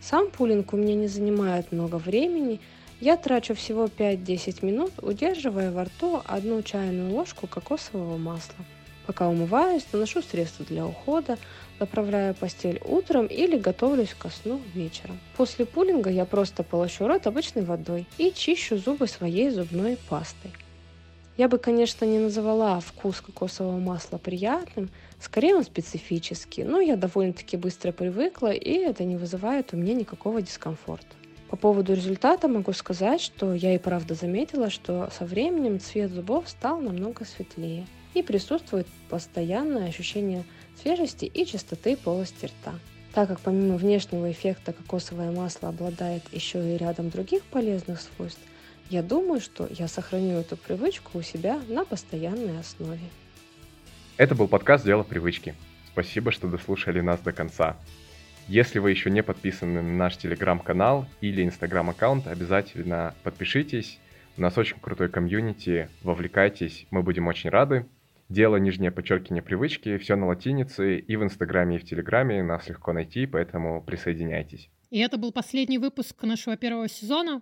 Сам 0.00 0.30
пулинг 0.30 0.72
у 0.72 0.76
меня 0.76 0.94
не 0.94 1.06
занимает 1.06 1.70
много 1.70 1.96
времени, 1.96 2.60
я 3.00 3.16
трачу 3.16 3.54
всего 3.54 3.86
5-10 3.86 4.64
минут, 4.64 4.92
удерживая 5.02 5.70
во 5.70 5.84
рту 5.84 6.22
одну 6.24 6.62
чайную 6.62 7.12
ложку 7.12 7.46
кокосового 7.46 8.16
масла. 8.16 8.64
Пока 9.06 9.28
умываюсь, 9.28 9.86
наношу 9.92 10.22
средства 10.22 10.64
для 10.64 10.86
ухода, 10.86 11.36
заправляю 11.80 12.34
постель 12.34 12.80
утром 12.84 13.26
или 13.26 13.58
готовлюсь 13.58 14.14
ко 14.14 14.30
сну 14.30 14.60
вечером. 14.74 15.18
После 15.36 15.66
пулинга 15.66 16.10
я 16.10 16.24
просто 16.24 16.62
полощу 16.62 17.08
рот 17.08 17.26
обычной 17.26 17.64
водой 17.64 18.06
и 18.18 18.30
чищу 18.30 18.78
зубы 18.78 19.08
своей 19.08 19.50
зубной 19.50 19.98
пастой. 20.08 20.52
Я 21.38 21.48
бы, 21.48 21.58
конечно, 21.58 22.04
не 22.04 22.18
называла 22.18 22.80
вкус 22.80 23.22
кокосового 23.22 23.78
масла 23.78 24.18
приятным, 24.18 24.90
скорее 25.18 25.56
он 25.56 25.64
специфический, 25.64 26.62
но 26.62 26.80
я 26.80 26.96
довольно-таки 26.96 27.56
быстро 27.56 27.90
привыкла, 27.90 28.52
и 28.52 28.72
это 28.72 29.04
не 29.04 29.16
вызывает 29.16 29.72
у 29.72 29.78
меня 29.78 29.94
никакого 29.94 30.42
дискомфорта. 30.42 31.16
По 31.48 31.56
поводу 31.56 31.94
результата 31.94 32.48
могу 32.48 32.72
сказать, 32.72 33.20
что 33.20 33.54
я 33.54 33.74
и 33.74 33.78
правда 33.78 34.14
заметила, 34.14 34.68
что 34.68 35.10
со 35.16 35.24
временем 35.24 35.80
цвет 35.80 36.10
зубов 36.10 36.48
стал 36.48 36.80
намного 36.80 37.24
светлее 37.24 37.86
и 38.14 38.22
присутствует 38.22 38.86
постоянное 39.08 39.88
ощущение 39.88 40.44
свежести 40.82 41.24
и 41.24 41.46
чистоты 41.46 41.96
полости 41.96 42.46
рта. 42.46 42.74
Так 43.14 43.28
как 43.28 43.40
помимо 43.40 43.76
внешнего 43.76 44.30
эффекта 44.30 44.72
кокосовое 44.72 45.30
масло 45.30 45.68
обладает 45.68 46.22
еще 46.32 46.74
и 46.74 46.78
рядом 46.78 47.10
других 47.10 47.42
полезных 47.44 48.00
свойств, 48.00 48.40
я 48.92 49.02
думаю, 49.02 49.40
что 49.40 49.66
я 49.70 49.88
сохраню 49.88 50.38
эту 50.38 50.58
привычку 50.58 51.18
у 51.18 51.22
себя 51.22 51.58
на 51.66 51.86
постоянной 51.86 52.60
основе. 52.60 53.00
Это 54.18 54.34
был 54.34 54.48
подкаст 54.48 54.84
«Дело 54.84 55.02
привычки». 55.02 55.54
Спасибо, 55.86 56.30
что 56.30 56.46
дослушали 56.46 57.00
нас 57.00 57.20
до 57.20 57.32
конца. 57.32 57.78
Если 58.48 58.80
вы 58.80 58.90
еще 58.90 59.10
не 59.10 59.22
подписаны 59.22 59.80
на 59.80 59.96
наш 59.96 60.18
телеграм-канал 60.18 61.06
или 61.22 61.42
инстаграм-аккаунт, 61.42 62.26
обязательно 62.26 63.14
подпишитесь. 63.22 63.98
У 64.36 64.42
нас 64.42 64.58
очень 64.58 64.78
крутой 64.78 65.08
комьюнити, 65.08 65.88
вовлекайтесь, 66.02 66.86
мы 66.90 67.02
будем 67.02 67.28
очень 67.28 67.48
рады. 67.48 67.86
Дело 68.28 68.56
нижнее 68.56 68.90
подчеркивание 68.90 69.42
привычки, 69.42 69.96
все 69.96 70.16
на 70.16 70.26
латинице, 70.26 70.98
и 70.98 71.16
в 71.16 71.22
инстаграме, 71.22 71.76
и 71.76 71.78
в 71.78 71.84
телеграме 71.84 72.42
нас 72.42 72.68
легко 72.68 72.92
найти, 72.92 73.24
поэтому 73.24 73.82
присоединяйтесь. 73.82 74.68
И 74.90 74.98
это 74.98 75.16
был 75.16 75.32
последний 75.32 75.78
выпуск 75.78 76.22
нашего 76.24 76.58
первого 76.58 76.88
сезона. 76.88 77.40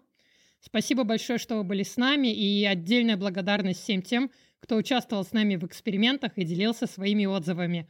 Спасибо 0.60 1.04
большое, 1.04 1.38
что 1.38 1.56
вы 1.56 1.64
были 1.64 1.82
с 1.82 1.96
нами, 1.96 2.28
и 2.28 2.64
отдельная 2.64 3.16
благодарность 3.16 3.82
всем 3.82 4.02
тем, 4.02 4.30
кто 4.60 4.76
участвовал 4.76 5.24
с 5.24 5.32
нами 5.32 5.56
в 5.56 5.64
экспериментах 5.64 6.32
и 6.36 6.44
делился 6.44 6.86
своими 6.86 7.24
отзывами. 7.24 7.88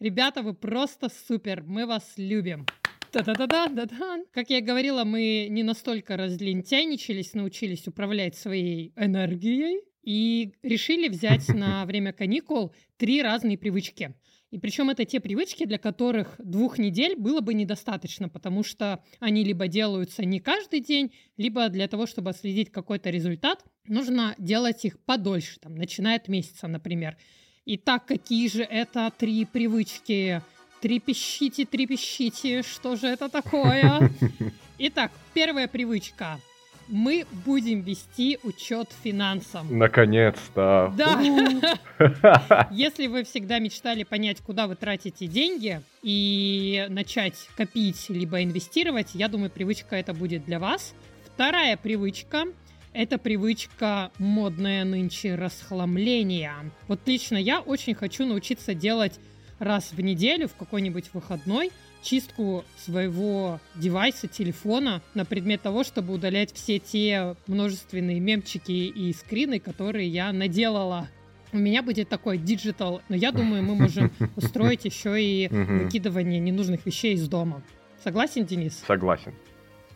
Ребята, 0.00 0.42
вы 0.42 0.54
просто 0.54 1.08
супер, 1.08 1.62
мы 1.64 1.86
вас 1.86 2.14
любим. 2.16 2.66
Да-да-да-да-да-да. 3.12 4.24
Как 4.32 4.50
я 4.50 4.60
говорила, 4.60 5.04
мы 5.04 5.46
не 5.48 5.62
настолько 5.62 6.16
разлентяничались, 6.16 7.34
научились 7.34 7.86
управлять 7.86 8.36
своей 8.36 8.92
энергией 8.96 9.82
и 10.02 10.52
решили 10.62 11.08
взять 11.08 11.48
на 11.48 11.84
время 11.86 12.12
каникул 12.12 12.74
три 12.96 13.22
разные 13.22 13.56
привычки. 13.56 14.14
И 14.50 14.58
причем 14.58 14.88
это 14.88 15.04
те 15.04 15.20
привычки, 15.20 15.66
для 15.66 15.78
которых 15.78 16.36
двух 16.38 16.78
недель 16.78 17.16
было 17.16 17.40
бы 17.40 17.52
недостаточно, 17.52 18.30
потому 18.30 18.64
что 18.64 19.04
они 19.20 19.44
либо 19.44 19.68
делаются 19.68 20.24
не 20.24 20.40
каждый 20.40 20.80
день, 20.80 21.12
либо 21.36 21.68
для 21.68 21.86
того, 21.86 22.06
чтобы 22.06 22.32
следить 22.32 22.72
какой-то 22.72 23.10
результат, 23.10 23.62
нужно 23.86 24.34
делать 24.38 24.84
их 24.86 24.98
подольше, 25.00 25.58
там, 25.60 25.74
начиная 25.74 26.16
от 26.16 26.28
месяца, 26.28 26.66
например. 26.66 27.18
Итак, 27.66 28.06
какие 28.06 28.48
же 28.48 28.62
это 28.62 29.12
три 29.16 29.44
привычки? 29.44 30.40
Трепещите, 30.80 31.66
трепещите, 31.66 32.62
что 32.62 32.96
же 32.96 33.08
это 33.08 33.28
такое? 33.28 34.10
Итак, 34.78 35.12
первая 35.34 35.68
привычка. 35.68 36.40
Мы 36.88 37.26
будем 37.44 37.82
вести 37.82 38.38
учет 38.42 38.90
финансам. 39.02 39.78
Наконец-то! 39.78 40.92
Да! 40.96 42.68
Если 42.70 43.06
вы 43.06 43.24
всегда 43.24 43.58
мечтали 43.58 44.04
понять, 44.04 44.40
куда 44.40 44.66
вы 44.66 44.74
тратите 44.74 45.26
деньги 45.26 45.82
и 46.02 46.86
начать 46.88 47.48
копить 47.56 48.08
либо 48.08 48.42
инвестировать, 48.42 49.10
я 49.14 49.28
думаю, 49.28 49.50
привычка 49.50 49.96
это 49.96 50.14
будет 50.14 50.46
для 50.46 50.58
вас. 50.58 50.94
Вторая 51.34 51.76
привычка 51.76 52.46
это 52.92 53.18
привычка 53.18 54.10
модная 54.18 54.84
нынче 54.84 55.34
расхламления. 55.34 56.54
Вот 56.88 57.00
лично 57.06 57.36
я 57.36 57.60
очень 57.60 57.94
хочу 57.94 58.26
научиться 58.26 58.74
делать 58.74 59.20
раз 59.58 59.92
в 59.92 60.00
неделю 60.00 60.48
в 60.48 60.54
какой-нибудь 60.54 61.10
выходной 61.12 61.70
чистку 62.02 62.64
своего 62.76 63.60
девайса, 63.74 64.28
телефона 64.28 65.02
на 65.14 65.24
предмет 65.24 65.62
того, 65.62 65.84
чтобы 65.84 66.14
удалять 66.14 66.52
все 66.52 66.78
те 66.78 67.36
множественные 67.46 68.20
мемчики 68.20 68.72
и 68.72 69.12
скрины, 69.12 69.58
которые 69.60 70.08
я 70.08 70.32
наделала. 70.32 71.08
У 71.52 71.58
меня 71.58 71.82
будет 71.82 72.08
такой 72.08 72.38
digital, 72.38 73.00
но 73.08 73.16
я 73.16 73.32
думаю, 73.32 73.62
мы 73.62 73.74
можем 73.74 74.10
устроить 74.36 74.84
еще 74.84 75.20
и 75.22 75.48
выкидывание 75.48 76.40
ненужных 76.40 76.84
вещей 76.84 77.14
из 77.14 77.28
дома. 77.28 77.62
Согласен, 78.02 78.44
Денис? 78.44 78.82
Согласен. 78.86 79.34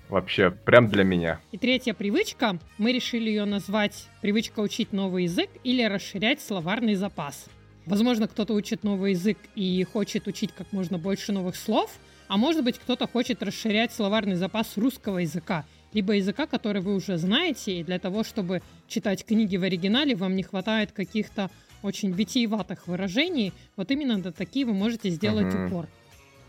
Вообще, 0.09 0.51
прям 0.51 0.89
для 0.89 1.05
меня. 1.05 1.41
И 1.53 1.59
третья 1.59 1.95
привычка, 1.95 2.59
мы 2.77 2.93
решили 2.93 3.31
ее 3.31 3.47
назвать 3.47 4.09
«Привычка 4.21 4.61
учить 4.61 4.93
новый 4.93 5.25
язык» 5.25 5.49
или 5.65 5.83
«Расширять 5.83 6.43
словарный 6.43 6.97
запас». 6.97 7.49
Возможно, 7.87 8.29
кто-то 8.29 8.55
учит 8.55 8.85
новый 8.85 9.13
язык 9.13 9.39
и 9.55 9.85
хочет 9.85 10.27
учить 10.29 10.53
как 10.53 10.73
можно 10.73 10.99
больше 10.99 11.33
новых 11.33 11.57
слов, 11.57 11.91
а 12.29 12.37
может 12.37 12.65
быть, 12.65 12.79
кто-то 12.79 13.07
хочет 13.09 13.43
расширять 13.43 13.93
словарный 13.93 14.37
запас 14.37 14.77
русского 14.77 15.19
языка, 15.19 15.65
либо 15.93 16.15
языка, 16.15 16.47
который 16.47 16.81
вы 16.81 16.95
уже 16.95 17.19
знаете, 17.19 17.81
и 17.81 17.85
для 17.85 17.99
того, 17.99 18.25
чтобы 18.25 18.63
читать 18.87 19.25
книги 19.25 19.57
в 19.57 19.65
оригинале, 19.65 20.15
вам 20.15 20.37
не 20.37 20.43
хватает 20.43 20.93
каких-то 20.93 21.51
очень 21.83 22.13
витиеватых 22.13 22.87
выражений, 22.87 23.53
вот 23.77 23.91
именно 23.91 24.17
на 24.17 24.33
такие 24.33 24.65
вы 24.65 24.73
можете 24.73 25.11
сделать 25.11 25.53
uh-huh. 25.53 25.67
упор. 25.67 25.89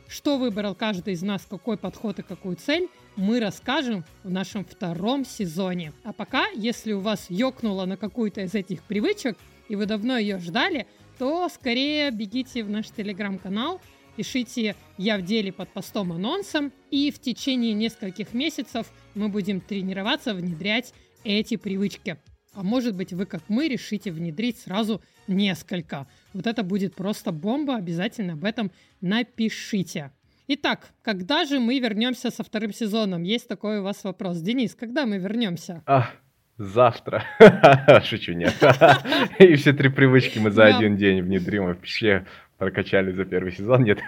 Что 0.08 0.38
выбрал 0.38 0.76
каждый 0.76 1.16
из 1.16 1.24
нас, 1.24 1.46
какой 1.50 1.76
подход 1.76 2.20
и 2.20 2.22
какую 2.22 2.56
цель, 2.56 2.88
мы 3.16 3.40
расскажем 3.40 4.06
в 4.24 4.30
нашем 4.30 4.64
втором 4.64 5.26
сезоне. 5.26 5.92
А 6.04 6.14
пока, 6.14 6.46
если 6.56 6.94
у 6.94 7.00
вас 7.00 7.26
ёкнуло 7.30 7.86
на 7.86 7.98
какую-то 7.98 8.42
из 8.42 8.54
этих 8.54 8.84
привычек, 8.84 9.38
и 9.70 9.76
вы 9.76 9.88
давно 9.88 10.18
ее 10.18 10.38
ждали, 10.38 10.86
то 11.18 11.50
скорее 11.50 12.12
бегите 12.12 12.64
в 12.64 12.70
наш 12.70 12.90
телеграм-канал, 12.90 13.82
пишите 14.16 14.76
«Я 14.98 15.18
в 15.18 15.24
деле» 15.24 15.52
под 15.52 15.70
постом 15.70 16.12
анонсом, 16.12 16.72
и 16.92 17.12
в 17.12 17.20
течение 17.20 17.74
нескольких 17.74 18.34
месяцев 18.34 18.92
мы 19.16 19.30
будем 19.30 19.62
тренироваться 19.62 20.34
внедрять 20.34 20.94
эти 21.24 21.56
привычки. 21.56 22.18
А 22.54 22.62
может 22.62 22.96
быть, 22.96 23.14
вы, 23.14 23.26
как 23.26 23.42
мы, 23.48 23.68
решите 23.68 24.12
внедрить 24.12 24.60
сразу 24.60 25.02
несколько. 25.28 26.08
Вот 26.34 26.46
это 26.46 26.64
будет 26.64 26.96
просто 26.96 27.32
бомба, 27.32 27.76
обязательно 27.76 28.34
об 28.34 28.46
этом 28.46 28.72
напишите. 29.02 30.12
Итак, 30.48 30.92
когда 31.02 31.46
же 31.46 31.60
мы 31.60 31.80
вернемся 31.80 32.30
со 32.30 32.44
вторым 32.44 32.74
сезоном? 32.74 33.24
Есть 33.24 33.48
такой 33.48 33.80
у 33.80 33.84
вас 33.84 34.04
вопрос. 34.04 34.40
Денис, 34.40 34.76
когда 34.76 35.06
мы 35.06 35.18
вернемся? 35.18 35.82
А, 35.86 36.10
Завтра. 36.58 37.24
Шучу, 38.04 38.34
нет. 38.34 38.54
И 39.40 39.56
все 39.56 39.74
три 39.74 39.90
привычки 39.90 40.40
мы 40.40 40.52
за 40.52 40.66
один 40.66 40.98
день 40.98 41.22
внедрим. 41.22 41.66
Вообще 41.66 42.26
прокачали 42.58 43.12
за 43.12 43.26
первый 43.26 43.52
сезон. 43.52 43.84
Нет, 43.84 44.00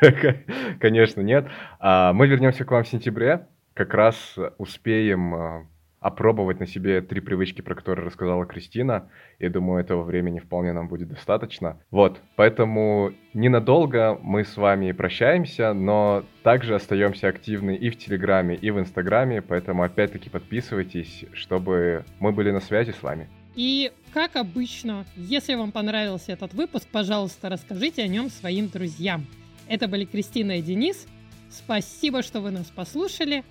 конечно, 0.79 1.21
нет. 1.21 1.47
А, 1.79 2.13
мы 2.13 2.27
вернемся 2.27 2.63
к 2.63 2.71
вам 2.71 2.83
в 2.83 2.87
сентябре. 2.87 3.47
Как 3.73 3.93
раз 3.93 4.37
успеем 4.57 5.33
а, 5.33 5.67
опробовать 6.05 6.59
на 6.59 6.67
себе 6.67 7.01
три 7.01 7.19
привычки, 7.19 7.61
про 7.61 7.73
которые 7.73 8.05
рассказала 8.05 8.45
Кристина. 8.45 9.09
Я 9.39 9.49
думаю, 9.49 9.81
этого 9.81 10.03
времени 10.03 10.37
вполне 10.37 10.71
нам 10.71 10.87
будет 10.87 11.09
достаточно. 11.09 11.81
Вот, 11.89 12.21
поэтому 12.35 13.11
ненадолго 13.33 14.15
мы 14.21 14.43
с 14.43 14.55
вами 14.55 14.91
прощаемся, 14.91 15.73
но 15.73 16.23
также 16.43 16.75
остаемся 16.75 17.27
активны 17.27 17.75
и 17.75 17.89
в 17.89 17.97
Телеграме, 17.97 18.55
и 18.55 18.69
в 18.69 18.79
Инстаграме, 18.79 19.41
поэтому 19.41 19.81
опять-таки 19.81 20.29
подписывайтесь, 20.29 21.25
чтобы 21.33 22.05
мы 22.19 22.31
были 22.31 22.51
на 22.51 22.59
связи 22.59 22.91
с 22.91 23.01
вами. 23.01 23.27
И, 23.55 23.91
как 24.13 24.35
обычно, 24.35 25.05
если 25.15 25.55
вам 25.55 25.71
понравился 25.71 26.33
этот 26.33 26.53
выпуск, 26.53 26.87
пожалуйста, 26.91 27.49
расскажите 27.49 28.03
о 28.03 28.07
нем 28.07 28.29
своим 28.29 28.67
друзьям. 28.67 29.25
Это 29.67 29.87
были 29.87 30.05
Кристина 30.05 30.59
и 30.59 30.61
Денис. 30.61 31.07
Спасибо, 31.49 32.21
что 32.21 32.41
вы 32.41 32.51
нас 32.51 32.67
послушали. 32.67 33.43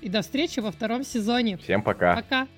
И 0.00 0.08
до 0.08 0.22
встречи 0.22 0.60
во 0.60 0.70
втором 0.70 1.04
сезоне. 1.04 1.56
Всем 1.58 1.82
пока. 1.82 2.16
Пока. 2.16 2.48